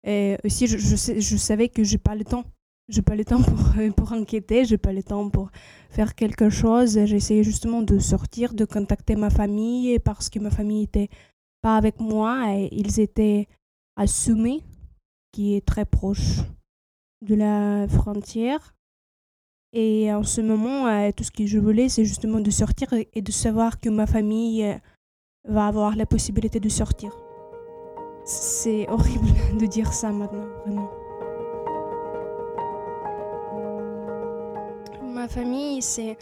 Et 0.03 0.37
aussi, 0.43 0.67
je, 0.67 0.77
je, 0.77 1.19
je 1.19 1.37
savais 1.37 1.69
que 1.69 1.83
j'ai 1.83 1.97
pas 1.97 2.13
le 2.13 2.23
temps. 2.23 2.43
J'ai 2.87 3.01
pas 3.01 3.15
le 3.15 3.25
temps 3.25 3.41
pour, 3.41 3.57
pour 3.95 4.11
enquêter, 4.13 4.63
j'ai 4.63 4.77
pas 4.77 4.93
le 4.93 5.01
temps 5.01 5.29
pour 5.29 5.49
faire 5.89 6.13
quelque 6.13 6.49
chose. 6.49 6.99
J'essayais 7.05 7.43
justement 7.43 7.81
de 7.81 7.97
sortir, 7.97 8.53
de 8.53 8.65
contacter 8.65 9.15
ma 9.15 9.29
famille 9.31 9.97
parce 9.99 10.29
que 10.29 10.39
ma 10.39 10.51
famille 10.51 10.83
était 10.83 11.09
pas 11.61 11.77
avec 11.77 11.99
moi 11.99 12.53
et 12.53 12.69
ils 12.71 12.99
étaient 12.99 13.47
à 13.95 14.05
Sumé, 14.05 14.61
qui 15.31 15.55
est 15.55 15.65
très 15.65 15.85
proche 15.85 16.41
de 17.21 17.33
la 17.33 17.87
frontière. 17.87 18.75
Et 19.73 20.13
en 20.13 20.23
ce 20.23 20.41
moment, 20.41 20.87
euh, 20.87 21.09
tout 21.11 21.23
ce 21.23 21.31
que 21.31 21.45
je 21.45 21.57
voulais, 21.57 21.89
c'est 21.89 22.05
justement 22.05 22.39
de 22.39 22.51
sortir 22.51 22.87
et 22.93 23.21
de 23.21 23.31
savoir 23.31 23.79
que 23.79 23.89
ma 23.89 24.05
famille 24.05 24.63
euh, 24.63 24.75
va 25.47 25.67
avoir 25.67 25.95
la 25.95 26.05
possibilité 26.05 26.59
de 26.59 26.69
sortir. 26.69 27.11
C'est 28.25 28.87
horrible 28.89 29.27
de 29.59 29.65
dire 29.65 29.91
ça 29.91 30.11
maintenant, 30.11 30.45
vraiment. 30.63 30.89
Ma 35.15 35.29
famille, 35.29 35.81
c'est 35.81 36.17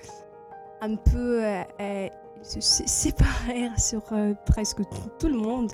un 0.79 0.95
peu 0.95 1.43
euh, 1.43 2.07
séparer 2.43 3.69
sur 3.77 4.03
presque 4.45 4.81
tout 5.17 5.27
le 5.27 5.33
monde. 5.33 5.71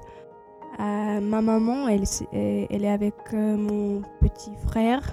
ma 0.77 1.41
maman, 1.41 1.89
elle, 1.89 2.05
elle 2.31 2.85
est 2.85 2.89
avec 2.89 3.33
mon 3.33 4.01
petit 4.21 4.55
frère 4.67 5.03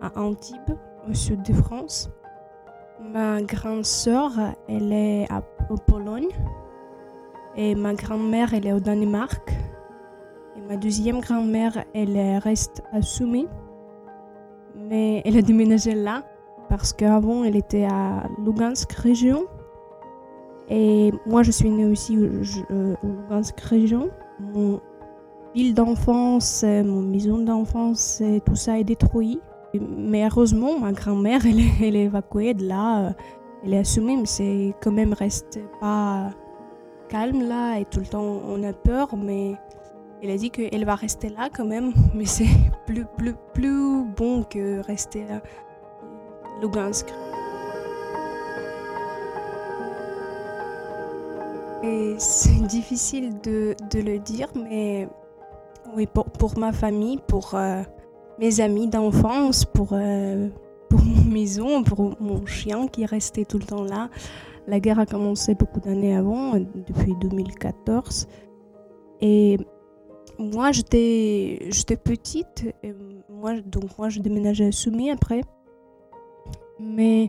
à 0.00 0.18
Antibes 0.18 0.76
au 1.08 1.14
sud 1.14 1.42
de 1.42 1.52
France. 1.52 2.10
Ma 3.00 3.40
grande 3.40 3.84
sœur, 3.84 4.32
elle 4.68 4.92
est 4.92 5.30
à, 5.30 5.44
en 5.70 5.76
Pologne. 5.76 6.30
Et 7.56 7.76
ma 7.76 7.94
grand-mère, 7.94 8.52
elle 8.52 8.66
est 8.66 8.72
au 8.72 8.80
Danemark. 8.80 9.48
Et 10.56 10.60
ma 10.60 10.76
deuxième 10.76 11.20
grand-mère, 11.20 11.84
elle 11.94 12.18
reste 12.38 12.82
à 12.90 13.00
Soumy. 13.00 13.46
Mais 14.74 15.22
elle 15.24 15.36
a 15.36 15.42
déménagé 15.42 15.94
là 15.94 16.24
parce 16.68 16.92
qu'avant, 16.92 17.44
elle 17.44 17.56
était 17.56 17.84
à 17.84 18.24
Lugansk 18.44 18.92
région. 18.92 19.46
Et 20.68 21.12
moi, 21.26 21.42
je 21.42 21.50
suis 21.50 21.70
née 21.70 21.84
aussi 21.84 22.16
euh, 22.16 22.94
au 23.02 23.06
Lugansk 23.06 23.60
région. 23.60 24.10
Mon 24.40 24.80
ville 25.54 25.74
d'enfance, 25.74 26.64
mon 26.64 27.02
maison 27.02 27.38
d'enfance, 27.38 28.22
tout 28.46 28.56
ça 28.56 28.78
est 28.78 28.84
détruit. 28.84 29.40
Mais 29.80 30.26
heureusement, 30.26 30.78
ma 30.78 30.92
grand-mère, 30.92 31.42
elle, 31.46 31.96
est 31.96 32.04
évacuée 32.04 32.54
de 32.54 32.66
là. 32.66 33.14
Elle 33.64 33.74
est 33.74 33.78
assumée, 33.78 34.16
mais 34.16 34.26
c'est 34.26 34.74
quand 34.82 34.92
même 34.92 35.12
resté 35.12 35.64
pas 35.80 36.30
calme 37.08 37.46
là. 37.46 37.78
Et 37.78 37.84
tout 37.84 38.00
le 38.00 38.06
temps, 38.06 38.40
on 38.48 38.62
a 38.62 38.72
peur, 38.72 39.16
mais 39.16 39.54
elle 40.22 40.30
a 40.30 40.36
dit 40.36 40.50
qu'elle 40.50 40.84
va 40.84 40.94
rester 40.94 41.28
là 41.28 41.48
quand 41.54 41.64
même. 41.64 41.92
Mais 42.14 42.26
c'est 42.26 42.46
plus, 42.86 43.04
plus, 43.16 43.34
plus 43.52 44.04
bon 44.04 44.44
que 44.44 44.80
rester 44.86 45.24
à 45.24 45.42
Lugansk. 46.62 47.12
C'est 52.18 52.62
difficile 52.68 53.40
de, 53.42 53.74
le 53.94 54.18
dire, 54.18 54.48
mais 54.54 55.08
oui, 55.96 56.06
pour, 56.06 56.56
ma 56.56 56.72
famille, 56.72 57.18
pour 57.26 57.54
euh, 57.54 57.82
mes 58.38 58.60
amis 58.60 58.86
d'enfance, 58.86 59.64
pour, 59.64 59.88
euh, 59.92 60.48
pour 60.88 61.00
mon 61.02 61.24
maison, 61.24 61.82
pour 61.82 62.14
mon 62.20 62.46
chien 62.46 62.86
qui 62.86 63.02
est 63.02 63.06
resté 63.06 63.44
tout 63.44 63.58
le 63.58 63.64
temps 63.64 63.82
là. 63.82 64.08
La 64.68 64.78
guerre 64.78 65.00
a 65.00 65.06
commencé 65.06 65.56
beaucoup 65.56 65.80
d'années 65.80 66.14
avant, 66.16 66.52
depuis 66.54 67.14
2014. 67.20 68.28
Et 69.20 69.58
moi, 70.38 70.70
j'étais, 70.70 71.68
petite. 72.04 72.72
Et 72.84 72.94
moi, 73.28 73.60
donc, 73.60 73.98
moi, 73.98 74.08
je 74.08 74.20
déménageais 74.20 74.66
à 74.66 74.72
Soumy 74.72 75.10
après. 75.10 75.42
Mais 76.82 77.28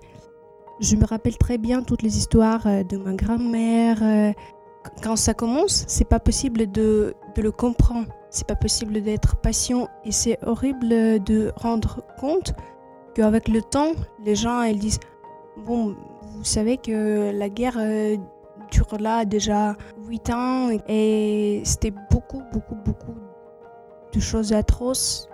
je 0.80 0.96
me 0.96 1.06
rappelle 1.06 1.38
très 1.38 1.58
bien 1.58 1.84
toutes 1.84 2.02
les 2.02 2.18
histoires 2.18 2.66
euh, 2.68 2.84
de 2.84 2.98
ma 2.98 3.14
grand-mère. 3.14 4.00
Euh, 4.02 4.32
quand 5.02 5.16
ça 5.16 5.34
commence, 5.34 5.86
c'est 5.88 6.08
pas 6.08 6.20
possible 6.20 6.72
de, 6.72 7.16
de 7.36 7.42
le 7.42 7.52
comprendre. 7.52 8.08
C'est 8.30 8.48
pas 8.48 8.56
possible 8.56 9.02
d'être 9.02 9.36
patient 9.38 9.88
et 10.04 10.12
c'est 10.12 10.40
horrible 10.44 10.90
de 10.90 11.52
rendre 11.56 12.02
compte 12.20 12.54
qu'avec 13.14 13.48
le 13.48 13.62
temps, 13.62 13.92
les 14.26 14.36
gens 14.36 14.64
ils 14.64 14.80
disent 14.80 15.00
bon, 15.66 15.96
vous 16.36 16.44
savez 16.44 16.78
que 16.78 17.32
la 17.32 17.50
guerre 17.50 17.78
euh, 17.78 18.18
dure 18.72 18.98
là 19.00 19.24
déjà 19.26 19.76
8 20.08 20.30
ans 20.32 20.70
et 20.88 21.62
c'était 21.64 21.94
beaucoup, 22.12 22.42
beaucoup, 22.52 22.76
beaucoup 22.76 23.16
de 24.12 24.20
choses 24.20 24.52
atroces. 24.52 25.30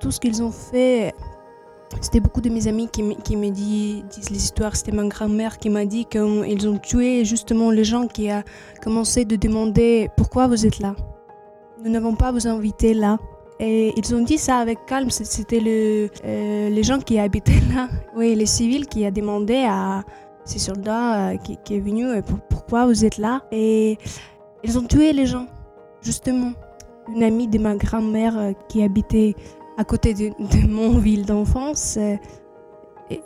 Tout 0.00 0.10
ce 0.10 0.20
qu'ils 0.20 0.42
ont 0.42 0.52
fait 0.52 1.14
c'était 2.00 2.20
beaucoup 2.20 2.40
de 2.40 2.50
mes 2.50 2.68
amis 2.68 2.88
qui, 2.88 3.02
me 3.02 3.50
disent, 3.50 4.30
les 4.30 4.36
histoires. 4.36 4.76
C'était 4.76 4.92
ma 4.92 5.06
grand-mère 5.06 5.58
qui 5.58 5.70
m'a 5.70 5.84
dit 5.84 6.04
qu'ils 6.04 6.68
ont 6.68 6.78
tué 6.78 7.24
justement 7.24 7.70
les 7.70 7.84
gens 7.84 8.06
qui 8.06 8.30
ont 8.30 8.42
commencé 8.82 9.24
de 9.24 9.36
demander 9.36 10.10
pourquoi 10.16 10.46
vous 10.46 10.66
êtes 10.66 10.78
là. 10.78 10.94
Nous 11.82 11.90
n'avons 11.90 12.14
pas 12.14 12.32
vous 12.32 12.46
invité 12.46 12.94
là. 12.94 13.18
Et 13.60 13.92
ils 13.96 14.14
ont 14.14 14.22
dit 14.22 14.38
ça 14.38 14.58
avec 14.58 14.86
calme. 14.86 15.10
C'était 15.10 15.60
le, 15.60 16.08
euh, 16.24 16.68
les 16.68 16.82
gens 16.82 17.00
qui 17.00 17.18
habitaient 17.18 17.60
là. 17.74 17.88
Oui, 18.16 18.34
les 18.34 18.46
civils 18.46 18.86
qui 18.86 19.04
ont 19.04 19.10
demandé 19.10 19.64
à 19.68 20.04
ces 20.44 20.58
soldats 20.58 21.30
euh, 21.30 21.36
qui, 21.38 21.58
qui 21.64 21.76
est 21.76 21.80
venu 21.80 22.06
euh, 22.06 22.22
pourquoi 22.48 22.86
vous 22.86 23.04
êtes 23.04 23.18
là. 23.18 23.42
Et 23.50 23.98
ils 24.62 24.78
ont 24.78 24.84
tué 24.84 25.12
les 25.12 25.26
gens, 25.26 25.46
justement. 26.02 26.52
Une 27.14 27.22
amie 27.22 27.48
de 27.48 27.58
ma 27.58 27.74
grand-mère 27.74 28.52
qui 28.68 28.82
habitait 28.82 29.34
à 29.78 29.84
côté 29.84 30.12
de, 30.12 30.66
mon 30.68 30.98
ville 30.98 31.24
d'enfance. 31.24 31.96
Euh, 31.98 32.16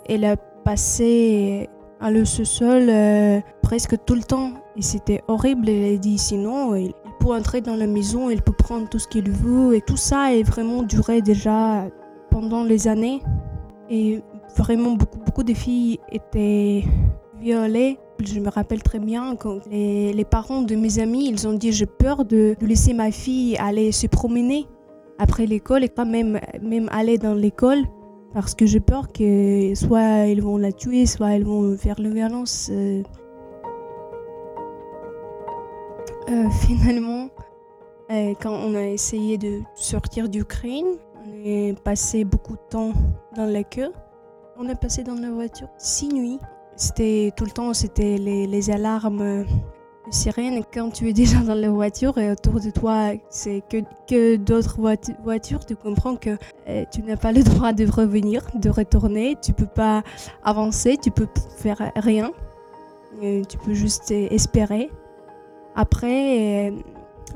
elle 0.06 0.24
a 0.24 0.36
passé 0.36 1.68
à 1.98 2.10
le 2.10 2.24
sous-sol 2.24 2.88
euh, 2.88 3.40
presque 3.62 3.96
tout 4.04 4.14
le 4.14 4.22
temps. 4.22 4.52
Et 4.76 4.82
c'était 4.82 5.22
horrible. 5.26 5.68
Elle 5.68 5.94
a 5.94 5.96
dit 5.96 6.18
sinon, 6.18 6.76
il, 6.76 6.92
peut 7.18 7.34
entrer 7.34 7.60
dans 7.60 7.76
la 7.76 7.86
maison, 7.86 8.30
il 8.30 8.42
peut 8.42 8.52
prendre 8.52 8.88
tout 8.88 8.98
ce 8.98 9.08
qu'il 9.08 9.30
veut. 9.30 9.74
Et 9.74 9.80
tout 9.80 9.96
ça 9.96 10.24
a 10.24 10.42
vraiment 10.42 10.82
duré 10.82 11.22
déjà 11.22 11.88
pendant 12.30 12.64
les 12.64 12.86
années. 12.86 13.22
Et 13.88 14.22
vraiment, 14.56 14.92
beaucoup, 14.92 15.18
beaucoup 15.18 15.42
de 15.42 15.54
filles 15.54 15.98
étaient 16.10 16.84
violées. 17.40 17.98
Je 18.22 18.38
me 18.40 18.50
rappelle 18.50 18.82
très 18.82 18.98
bien 18.98 19.36
quand 19.36 19.60
les, 19.70 20.24
parents 20.30 20.62
de 20.62 20.76
mes 20.76 20.98
amis, 20.98 21.28
ils 21.28 21.48
ont 21.48 21.54
dit 21.54 21.72
j'ai 21.72 21.86
peur 21.86 22.24
de 22.24 22.56
laisser 22.60 22.92
ma 22.92 23.10
fille 23.10 23.56
aller 23.56 23.90
se 23.90 24.06
promener 24.06 24.66
après 25.18 25.46
l'école 25.46 25.84
et 25.84 25.88
pas 25.88 26.04
même, 26.04 26.40
même 26.60 26.88
aller 26.90 27.18
dans 27.18 27.34
l'école 27.34 27.84
parce 28.32 28.54
que 28.54 28.66
j'ai 28.66 28.80
peur 28.80 29.12
que 29.12 29.74
soit 29.74 30.26
ils 30.26 30.42
vont 30.42 30.56
la 30.56 30.72
tuer, 30.72 31.06
soit 31.06 31.34
ils 31.34 31.44
vont 31.44 31.76
faire 31.76 32.00
la 32.00 32.10
violence. 32.10 32.70
Euh. 32.72 33.02
Euh, 36.28 36.48
finalement, 36.66 37.28
euh, 38.10 38.34
quand 38.40 38.52
on 38.52 38.74
a 38.74 38.84
essayé 38.84 39.38
de 39.38 39.60
sortir 39.74 40.28
d'Ukraine, 40.28 40.96
on 41.26 41.44
est 41.44 41.78
passé 41.82 42.24
beaucoup 42.24 42.54
de 42.54 42.62
temps 42.70 42.92
dans 43.36 43.46
la 43.46 43.64
queue. 43.64 43.92
On 44.56 44.68
est 44.68 44.80
passé 44.80 45.02
dans 45.02 45.14
la 45.14 45.30
voiture 45.30 45.68
six 45.78 46.08
nuits. 46.08 46.38
C'était 46.76 47.32
tout 47.36 47.44
le 47.44 47.50
temps, 47.50 47.74
c'était 47.74 48.16
les, 48.16 48.46
les 48.46 48.70
alarmes 48.70 49.44
sirène 50.10 50.62
quand 50.72 50.90
tu 50.90 51.08
es 51.08 51.12
déjà 51.22 51.38
dans 51.38 51.54
la 51.54 51.70
voiture 51.70 52.18
et 52.18 52.30
autour 52.30 52.60
de 52.60 52.70
toi 52.70 53.12
c'est 53.28 53.62
que, 53.68 53.78
que 54.08 54.36
d'autres 54.36 54.78
voitures, 55.22 55.64
tu 55.64 55.76
comprends 55.76 56.16
que 56.16 56.36
euh, 56.68 56.84
tu 56.92 57.02
n'as 57.02 57.16
pas 57.16 57.32
le 57.32 57.42
droit 57.44 57.72
de 57.72 57.90
revenir, 57.90 58.42
de 58.54 58.70
retourner, 58.70 59.36
tu 59.42 59.52
peux 59.52 59.66
pas 59.66 60.02
avancer, 60.44 60.96
tu 61.02 61.10
peux 61.10 61.28
faire 61.56 61.92
rien, 61.96 62.32
euh, 63.22 63.42
tu 63.48 63.58
peux 63.58 63.74
juste 63.74 64.10
espérer. 64.10 64.90
Après, 65.74 66.70
euh, 66.70 66.76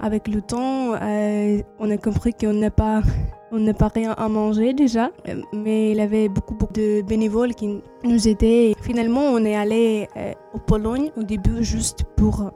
avec 0.00 0.28
le 0.28 0.42
temps, 0.42 0.92
on 0.92 1.90
a 1.90 1.96
compris 1.96 2.34
qu'on 2.34 2.52
n'a 2.52 2.70
pas 2.70 3.00
on 3.52 3.58
n'a 3.60 3.74
pas 3.74 3.88
rien 3.88 4.12
à 4.12 4.28
manger 4.28 4.72
déjà, 4.72 5.10
mais 5.52 5.92
il 5.92 5.96
y 5.96 6.00
avait 6.00 6.28
beaucoup, 6.28 6.54
beaucoup 6.54 6.72
de 6.72 7.02
bénévoles 7.02 7.54
qui 7.54 7.80
nous 8.04 8.28
aidaient. 8.28 8.74
Finalement, 8.82 9.22
on 9.22 9.44
est 9.44 9.54
allé 9.54 10.08
euh, 10.16 10.32
au 10.54 10.58
Pologne 10.58 11.10
au 11.16 11.22
début 11.22 11.62
juste 11.62 12.04
pour 12.16 12.50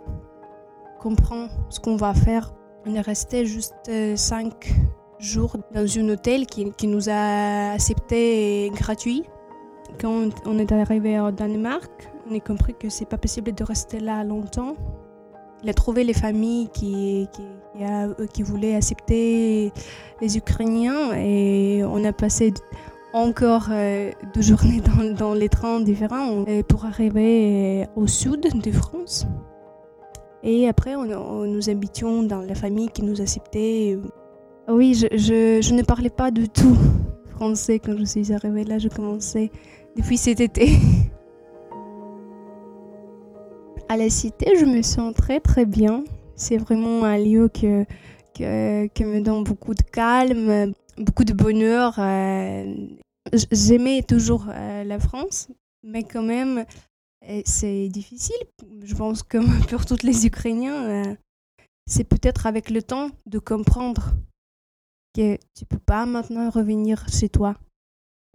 comprendre 0.99 1.51
ce 1.69 1.81
qu'on 1.81 1.97
va 1.97 2.13
faire. 2.15 2.53
On 2.87 2.95
est 2.95 3.01
resté 3.01 3.47
juste 3.47 3.75
euh, 3.89 4.17
cinq 4.17 4.75
jours 5.19 5.57
dans 5.73 5.99
un 5.99 6.09
hôtel 6.09 6.47
qui, 6.47 6.73
qui 6.73 6.87
nous 6.87 7.09
a 7.09 7.73
accepté 7.73 8.71
gratuit. 8.75 9.25
Quand 10.01 10.31
on 10.47 10.59
est 10.59 10.73
arrivé 10.73 11.21
au 11.21 11.31
Danemark, 11.31 12.11
on 12.31 12.35
a 12.35 12.41
compris 12.41 12.75
que 12.75 12.89
c'est 12.89 13.05
pas 13.05 13.19
possible 13.19 13.53
de 13.53 13.65
rester 13.65 14.01
là 14.01 14.25
longtemps. 14.25 14.77
Il 15.63 15.69
a 15.69 15.75
trouvé 15.75 16.05
les 16.05 16.15
familles 16.15 16.69
qui, 16.73 17.29
qui 17.33 17.43
qui 18.33 18.43
voulaient 18.43 18.75
accepter 18.75 19.73
les 20.21 20.37
Ukrainiens 20.37 21.13
et 21.15 21.83
on 21.85 22.05
a 22.05 22.13
passé 22.13 22.53
encore 23.13 23.69
euh, 23.71 24.11
deux 24.35 24.43
journées 24.43 24.83
dans, 25.19 25.35
les 25.35 25.49
trains 25.49 25.81
différents 25.81 26.45
pour 26.69 26.85
arriver 26.85 27.87
au 27.97 28.07
sud 28.07 28.41
de 28.41 28.73
France. 28.73 29.27
Et 30.43 30.69
après, 30.69 30.95
on, 30.97 31.45
nous 31.45 31.69
habitions 31.69 32.23
dans 32.23 32.41
la 32.41 32.55
famille 32.55 32.89
qui 32.89 33.03
nous 33.03 33.21
acceptait. 33.21 33.99
Oui, 34.69 34.95
je, 34.95 35.07
je, 35.17 35.75
ne 35.75 35.83
parlais 35.83 36.11
pas 36.11 36.31
du 36.31 36.49
tout 36.49 36.77
français 37.35 37.79
quand 37.79 37.97
je 37.99 38.05
suis 38.05 38.33
arrivée 38.33 38.65
là. 38.65 38.79
Je 38.79 38.89
commençais 38.89 39.51
depuis 39.97 40.17
cet 40.17 40.41
été. 40.41 40.71
À 43.91 43.97
la 43.97 44.09
cité, 44.09 44.55
je 44.57 44.67
me 44.67 44.83
sens 44.83 45.13
très 45.17 45.41
très 45.41 45.67
bien. 45.67 46.05
C'est 46.37 46.59
vraiment 46.59 47.03
un 47.03 47.19
lieu 47.19 47.49
que, 47.49 47.85
que, 48.37 49.05
me 49.05 49.21
donne 49.21 49.43
beaucoup 49.43 49.75
de 49.75 49.83
calme, 49.83 50.73
beaucoup 50.97 51.25
de 51.25 51.33
bonheur. 51.33 51.97
Euh, 51.99 52.73
j'aimais 53.51 54.03
toujours 54.03 54.47
euh, 54.49 54.85
la 54.85 55.01
France, 55.01 55.49
mais 55.83 56.05
quand 56.05 56.23
même, 56.23 56.65
euh, 57.29 57.43
c'est 57.45 57.89
difficile. 57.89 58.37
Je 58.85 58.95
pense 58.95 59.25
que 59.25 59.39
pour 59.69 59.85
tous 59.85 60.05
les 60.05 60.25
Ukrainiens, 60.25 61.17
c'est 61.89 62.05
peut-être 62.05 62.47
avec 62.47 62.71
le 62.71 62.85
temps 62.85 63.11
de 63.27 63.41
comprendre 63.41 64.15
que 65.17 65.37
tu 65.59 65.67
peux 65.69 65.81
pas 65.85 66.07
maintenant 66.07 66.49
revenir 66.49 67.09
chez 67.09 67.29
toi. 67.29 67.57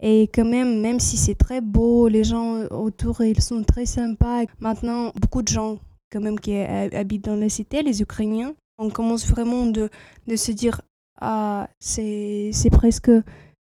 Et 0.00 0.24
quand 0.24 0.44
même, 0.44 0.80
même 0.80 1.00
si 1.00 1.16
c'est 1.16 1.34
très 1.34 1.60
beau, 1.60 2.08
les 2.08 2.24
gens 2.24 2.66
autour, 2.66 3.22
ils 3.22 3.40
sont 3.40 3.62
très 3.64 3.86
sympas. 3.86 4.44
Maintenant, 4.60 5.12
beaucoup 5.20 5.42
de 5.42 5.48
gens 5.48 5.78
quand 6.10 6.20
même 6.20 6.38
qui 6.38 6.56
habitent 6.56 7.24
dans 7.24 7.36
la 7.36 7.48
cité, 7.48 7.82
les 7.82 8.02
Ukrainiens, 8.02 8.54
on 8.78 8.90
commence 8.90 9.26
vraiment 9.26 9.66
de, 9.66 9.88
de 10.26 10.36
se 10.36 10.52
dire 10.52 10.82
ah 11.20 11.68
c'est 11.80 12.52
presque 12.70 13.10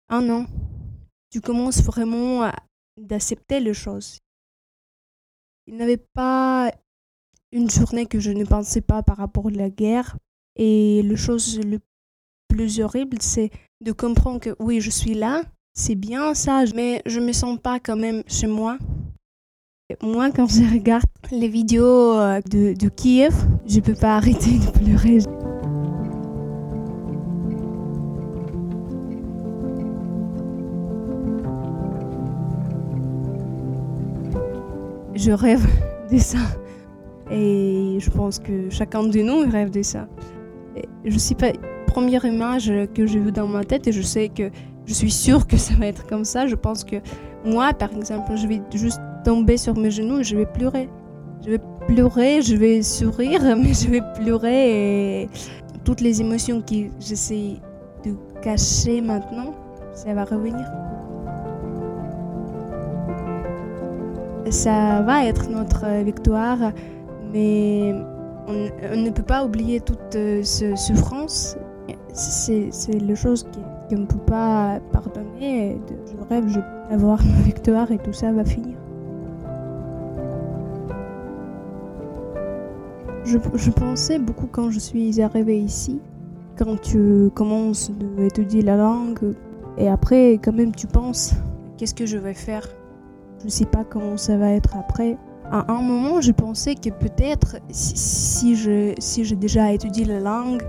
un 0.09 0.29
an. 0.29 0.45
Tu 1.31 1.41
commences 1.41 1.81
vraiment 1.83 2.51
d'accepter 2.97 3.59
les 3.59 3.73
choses. 3.73 4.19
Il 5.67 5.75
n'y 5.75 5.83
avait 5.83 6.03
pas 6.13 6.71
une 7.51 7.69
journée 7.69 8.05
que 8.05 8.19
je 8.19 8.31
ne 8.31 8.43
pensais 8.43 8.81
pas 8.81 9.03
par 9.03 9.17
rapport 9.17 9.47
à 9.47 9.51
la 9.51 9.69
guerre. 9.69 10.17
Et 10.55 11.01
la 11.03 11.15
chose 11.15 11.59
le 11.59 11.79
plus 12.47 12.79
horrible, 12.81 13.21
c'est 13.21 13.51
de 13.81 13.91
comprendre 13.91 14.39
que 14.39 14.55
oui, 14.59 14.81
je 14.81 14.89
suis 14.89 15.13
là, 15.13 15.43
c'est 15.73 15.95
bien 15.95 16.33
ça, 16.33 16.63
mais 16.75 17.01
je 17.05 17.19
me 17.19 17.31
sens 17.31 17.57
pas 17.57 17.79
quand 17.79 17.95
même 17.95 18.23
chez 18.27 18.47
moi. 18.47 18.77
Moi, 20.03 20.29
quand 20.31 20.47
je 20.47 20.71
regarde 20.71 21.03
les 21.31 21.47
vidéos 21.47 22.13
euh, 22.13 22.41
de, 22.41 22.89
Kiev, 22.89 23.33
je 23.67 23.79
peux 23.79 23.95
pas 23.95 24.17
arrêter 24.17 24.59
de 24.59 24.71
pleurer. 24.71 25.19
Je 35.15 35.31
rêve 35.31 35.65
de 36.11 36.17
ça. 36.17 36.37
Et 37.31 37.97
je 37.99 38.09
pense 38.11 38.37
que 38.37 38.69
chacun 38.69 39.03
de 39.03 39.21
nous 39.21 39.49
rêve 39.49 39.71
de 39.71 39.81
ça. 39.81 40.07
Et 40.75 40.85
je 41.03 41.17
sais 41.17 41.35
pas, 41.35 41.51
première 41.87 42.25
image 42.25 42.71
que 42.93 43.07
j'ai 43.07 43.19
vue 43.19 43.31
dans 43.31 43.47
ma 43.47 43.63
tête 43.63 43.87
et 43.87 43.91
je 43.91 44.03
sais 44.03 44.29
que 44.29 44.51
je 44.89 44.93
suis 44.95 45.11
sûre 45.11 45.45
que 45.45 45.55
ça 45.55 45.75
va 45.75 45.85
être 45.85 46.07
comme 46.07 46.25
ça. 46.25 46.47
Je 46.47 46.55
pense 46.55 46.83
que 46.83 46.95
moi, 47.45 47.73
par 47.73 47.93
exemple, 47.93 48.35
je 48.35 48.47
vais 48.47 48.59
juste 48.73 48.99
tomber 49.23 49.55
sur 49.55 49.77
mes 49.77 49.91
genoux 49.91 50.19
et 50.19 50.23
je 50.23 50.35
vais 50.35 50.47
pleurer. 50.47 50.89
Je 51.45 51.51
vais 51.51 51.59
pleurer, 51.87 52.41
je 52.41 52.55
vais 52.55 52.81
sourire, 52.81 53.41
mais 53.55 53.75
je 53.75 53.87
vais 53.87 54.01
pleurer 54.15 55.21
et 55.21 55.29
toutes 55.85 56.01
les 56.01 56.21
émotions 56.21 56.61
que 56.61 56.89
j'essaie 56.99 57.57
de 58.03 58.15
cacher 58.41 58.99
maintenant, 59.01 59.53
ça 59.93 60.11
va 60.15 60.25
revenir. 60.25 60.65
Ça 64.49 65.03
va 65.03 65.25
être 65.25 65.51
notre 65.51 65.85
victoire, 66.03 66.71
mais 67.31 67.93
on, 68.47 68.97
ne 68.97 69.11
peut 69.11 69.21
pas 69.21 69.45
oublier 69.45 69.81
toute 69.81 70.15
euh, 70.15 70.41
cette 70.41 70.79
souffrance. 70.79 71.55
C'est 72.11 72.71
les 72.99 73.15
choses 73.15 73.45
qu'on 73.89 74.01
ne 74.01 74.05
peut 74.05 74.17
pas 74.19 74.79
pardonner. 74.91 75.77
Je 76.05 76.33
rêve 76.33 76.45
d'avoir 76.89 77.21
une 77.21 77.41
victoire 77.43 77.91
et 77.91 77.97
tout 77.97 78.13
ça 78.13 78.31
va 78.31 78.45
finir. 78.45 78.75
Je, 83.25 83.69
pensais 83.69 84.17
beaucoup 84.17 84.47
quand 84.51 84.71
je 84.71 84.79
suis 84.79 85.21
arrivée 85.21 85.59
ici, 85.59 85.99
quand 86.57 86.81
tu 86.81 87.29
commences 87.35 87.91
à 88.17 88.23
étudier 88.23 88.63
la 88.63 88.75
langue, 88.75 89.35
et 89.77 89.87
après, 89.87 90.33
quand 90.43 90.51
même, 90.51 90.73
tu 90.73 90.87
penses, 90.87 91.33
qu'est-ce 91.77 91.93
que 91.93 92.07
je 92.07 92.17
vais 92.17 92.33
faire? 92.33 92.67
Je 93.39 93.45
ne 93.45 93.49
sais 93.49 93.65
pas 93.65 93.83
comment 93.83 94.17
ça 94.17 94.35
va 94.37 94.51
être 94.51 94.75
après. 94.75 95.15
À 95.51 95.71
un 95.71 95.81
moment, 95.81 96.21
je 96.21 96.31
pensais 96.31 96.73
que 96.75 96.89
peut-être, 96.89 97.57
si, 97.69 98.55
si 98.97 99.25
j'ai 99.25 99.35
déjà 99.35 99.71
étudié 99.71 100.05
la 100.05 100.19
langue, 100.19 100.63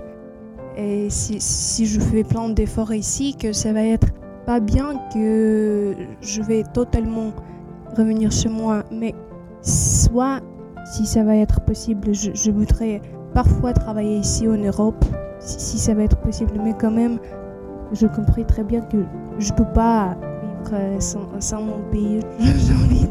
et 0.77 1.09
si, 1.09 1.85
je 1.85 1.99
fais 1.99 2.23
plein 2.23 2.49
d'efforts 2.49 2.93
ici, 2.93 3.35
que 3.35 3.53
ça 3.53 3.73
va 3.73 3.83
être 3.83 4.07
pas 4.45 4.59
bien, 4.59 4.99
que 5.13 5.95
je 6.21 6.41
vais 6.41 6.63
totalement 6.73 7.31
revenir 7.97 8.31
chez 8.31 8.49
moi. 8.49 8.83
Mais 8.91 9.13
soit 9.61 10.39
si 10.85 11.05
ça 11.05 11.23
va 11.23 11.35
être 11.35 11.61
possible, 11.61 12.13
je, 12.13 12.51
voudrais 12.51 13.01
parfois 13.33 13.73
travailler 13.73 14.17
ici 14.17 14.47
en 14.47 14.57
Europe, 14.57 15.03
si, 15.39 15.77
ça 15.77 15.93
va 15.93 16.03
être 16.03 16.17
possible. 16.17 16.51
Mais 16.63 16.73
quand 16.79 16.91
même, 16.91 17.19
je 17.91 18.07
comprends 18.07 18.43
très 18.43 18.63
bien 18.63 18.81
que 18.81 18.97
je 19.39 19.51
ne 19.51 19.57
peux 19.57 19.71
pas 19.73 20.15
vivre 20.41 21.01
sans, 21.39 21.61
mon 21.61 21.81
pays. 21.91 22.21
j'ai 22.39 22.73
envie 22.73 23.07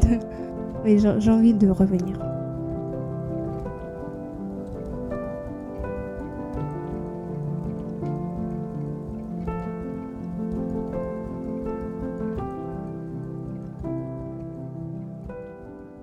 envie 1.31 1.55
de 1.55 1.69
revenir. 1.69 2.30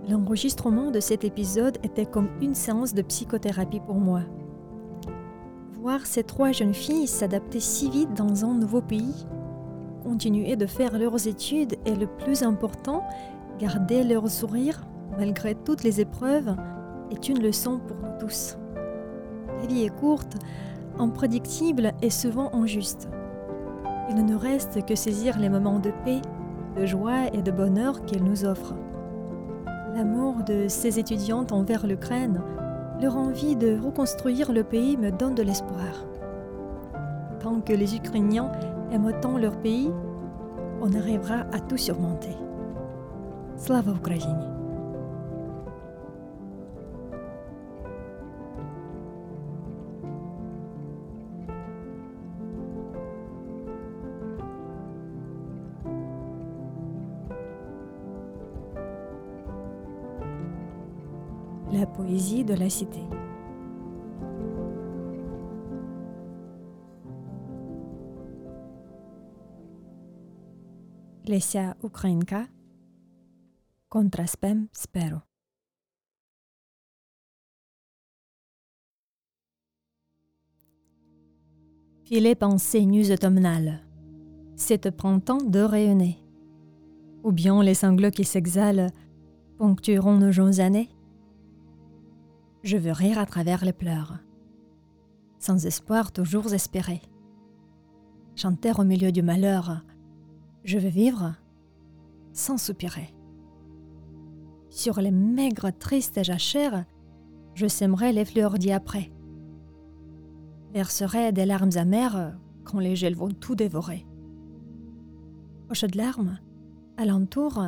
L'enregistrement 0.10 0.90
de 0.90 1.02
cet 1.02 1.26
épisode 1.26 1.78
était 1.84 2.06
comme 2.06 2.30
une 2.42 2.56
séance 2.56 2.94
de 2.94 3.02
psychothérapie 3.02 3.82
pour 3.82 3.96
moi. 3.96 4.22
Voir 5.82 6.06
ces 6.06 6.24
trois 6.24 6.54
jeunes 6.54 6.74
filles 6.74 7.08
s'adapter 7.08 7.60
si 7.60 7.90
vite 7.90 8.14
dans 8.14 8.46
un 8.46 8.54
nouveau 8.54 8.82
pays, 8.82 9.26
continuer 10.04 10.56
de 10.56 10.66
faire 10.66 10.98
leurs 10.98 11.28
études 11.28 11.76
et 11.86 11.94
le 11.94 12.08
plus 12.08 12.44
important, 12.44 13.04
garder 13.60 14.06
leur 14.06 14.30
sourire 14.30 14.82
malgré 15.18 15.56
toutes 15.56 15.84
les 15.84 16.00
épreuves, 16.00 16.56
est 17.12 17.28
une 17.28 17.42
leçon 17.42 17.80
pour 17.86 17.98
nous 17.98 18.18
tous. 18.18 18.58
La 19.60 19.68
vie 19.68 19.84
est 19.84 20.00
courte, 20.00 20.38
imprédictible 20.98 21.92
et 22.02 22.10
souvent 22.10 22.54
injuste. 22.54 23.10
Il 24.10 24.16
ne 24.16 24.22
nous 24.22 24.40
reste 24.40 24.86
que 24.86 24.96
saisir 24.96 25.38
les 25.38 25.50
moments 25.50 25.80
de 25.80 25.92
paix, 26.06 26.22
de 26.78 26.86
joie 26.86 27.28
et 27.34 27.42
de 27.42 27.52
bonheur 27.52 28.06
qu'elle 28.06 28.24
nous 28.24 28.46
offre. 28.46 28.74
L'amour 29.98 30.44
de 30.44 30.68
ces 30.68 31.00
étudiantes 31.00 31.52
envers 31.52 31.88
l'Ukraine, 31.88 32.40
leur 33.02 33.18
envie 33.18 33.56
de 33.56 33.80
reconstruire 33.84 34.52
le 34.52 34.64
pays 34.64 34.96
me 34.96 35.10
donne 35.10 35.34
de 35.34 35.42
l'espoir. 35.42 36.06
Tant 37.40 37.62
que 37.62 37.74
les 37.74 37.96
Ukrainiens 37.96 38.52
aiment 38.92 39.08
autant 39.08 39.40
leur 39.40 39.58
pays, 39.58 39.90
on 40.84 40.94
arrivera 40.94 41.48
à 41.52 41.60
tout 41.60 41.78
surmonter. 41.78 42.38
Slava 43.56 43.94
Ukraini! 43.94 44.57
De 62.48 62.54
la 62.54 62.70
cité. 62.70 63.02
Lesia 71.26 71.76
Ukrainka 71.84 72.48
Contraspem 73.90 74.68
spero. 74.72 75.20
Filet 82.06 82.36
pensée 82.36 82.86
nues 82.86 83.12
automnales, 83.12 83.82
cette 84.56 84.92
printemps 84.92 85.44
de 85.44 85.60
rayonner, 85.60 86.18
ou 87.24 87.34
bien 87.34 87.62
les 87.62 87.74
sanglots 87.74 88.12
qui 88.12 88.24
s'exhalent 88.24 88.92
ponctueront 89.58 90.16
nos 90.18 90.32
jeunes 90.32 90.62
années 90.62 90.90
je 92.68 92.76
veux 92.76 92.92
rire 92.92 93.18
à 93.18 93.26
travers 93.26 93.64
les 93.64 93.72
pleurs. 93.72 94.18
Sans 95.40 95.66
espoir, 95.66 96.12
toujours 96.12 96.54
espérer. 96.54 97.02
Chanter 98.36 98.78
au 98.78 98.84
milieu 98.84 99.14
du 99.14 99.22
malheur. 99.22 99.86
Je 100.66 100.78
veux 100.78 100.90
vivre 100.90 101.34
sans 102.34 102.58
soupirer. 102.58 103.16
Sur 104.70 105.00
les 105.00 105.12
maigres, 105.12 105.72
tristes 105.80 106.22
jachères, 106.24 106.84
je 107.56 107.68
sèmerai 107.68 108.12
les 108.12 108.26
fleurs 108.26 108.56
après. 108.74 109.14
Verserai 110.74 111.32
des 111.32 111.46
larmes 111.46 111.78
amères 111.78 112.38
quand 112.66 112.80
les 112.80 112.98
gels 112.98 113.16
vont 113.16 113.32
tout 113.32 113.56
dévorer. 113.56 114.06
Poche 115.70 115.86
de 115.86 115.98
larmes, 115.98 116.38
alentour, 116.98 117.64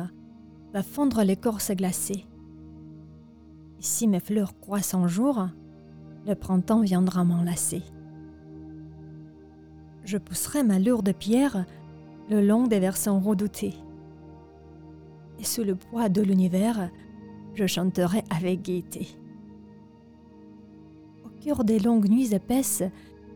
va 0.74 0.82
fondre 0.82 1.24
l'écorce 1.24 1.70
glacée 1.70 2.26
si 3.80 4.06
mes 4.06 4.20
fleurs 4.20 4.58
croissent 4.60 4.94
en 4.94 5.08
jour, 5.08 5.48
le 6.26 6.34
printemps 6.34 6.82
viendra 6.82 7.24
m'enlacer. 7.24 7.82
Je 10.04 10.18
pousserai 10.18 10.62
ma 10.62 10.78
lourde 10.78 11.12
pierre 11.12 11.64
le 12.28 12.40
long 12.40 12.66
des 12.66 12.78
versants 12.78 13.20
redoutés. 13.20 13.74
Et 15.38 15.44
sous 15.44 15.64
le 15.64 15.74
poids 15.74 16.08
de 16.08 16.20
l'univers, 16.20 16.90
je 17.54 17.66
chanterai 17.66 18.22
avec 18.30 18.62
gaieté. 18.62 19.08
Au 21.24 21.28
cœur 21.42 21.64
des 21.64 21.78
longues 21.78 22.08
nuits 22.08 22.34
épaisses, 22.34 22.84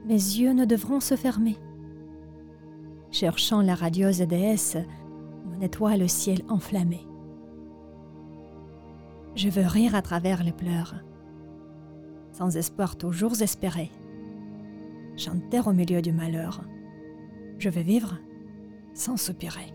mes 0.06 0.14
yeux 0.14 0.52
ne 0.52 0.66
devront 0.66 1.00
se 1.00 1.16
fermer. 1.16 1.56
Cherchant 3.10 3.62
la 3.62 3.74
radieuse 3.74 4.18
déesse, 4.20 4.76
mon 5.46 5.60
étoile 5.60 6.02
au 6.02 6.08
ciel 6.08 6.42
enflammé. 6.48 7.06
Je 9.36 9.48
veux 9.48 9.66
rire 9.66 9.96
à 9.96 10.02
travers 10.02 10.44
les 10.44 10.52
pleurs, 10.52 10.94
sans 12.32 12.56
espoir 12.56 12.96
toujours 12.96 13.40
espérer. 13.42 13.90
Chanter 15.16 15.60
au 15.66 15.72
milieu 15.72 16.00
du 16.00 16.12
malheur. 16.12 16.62
Je 17.58 17.68
veux 17.68 17.82
vivre 17.82 18.18
sans 18.94 19.16
soupirer. 19.16 19.72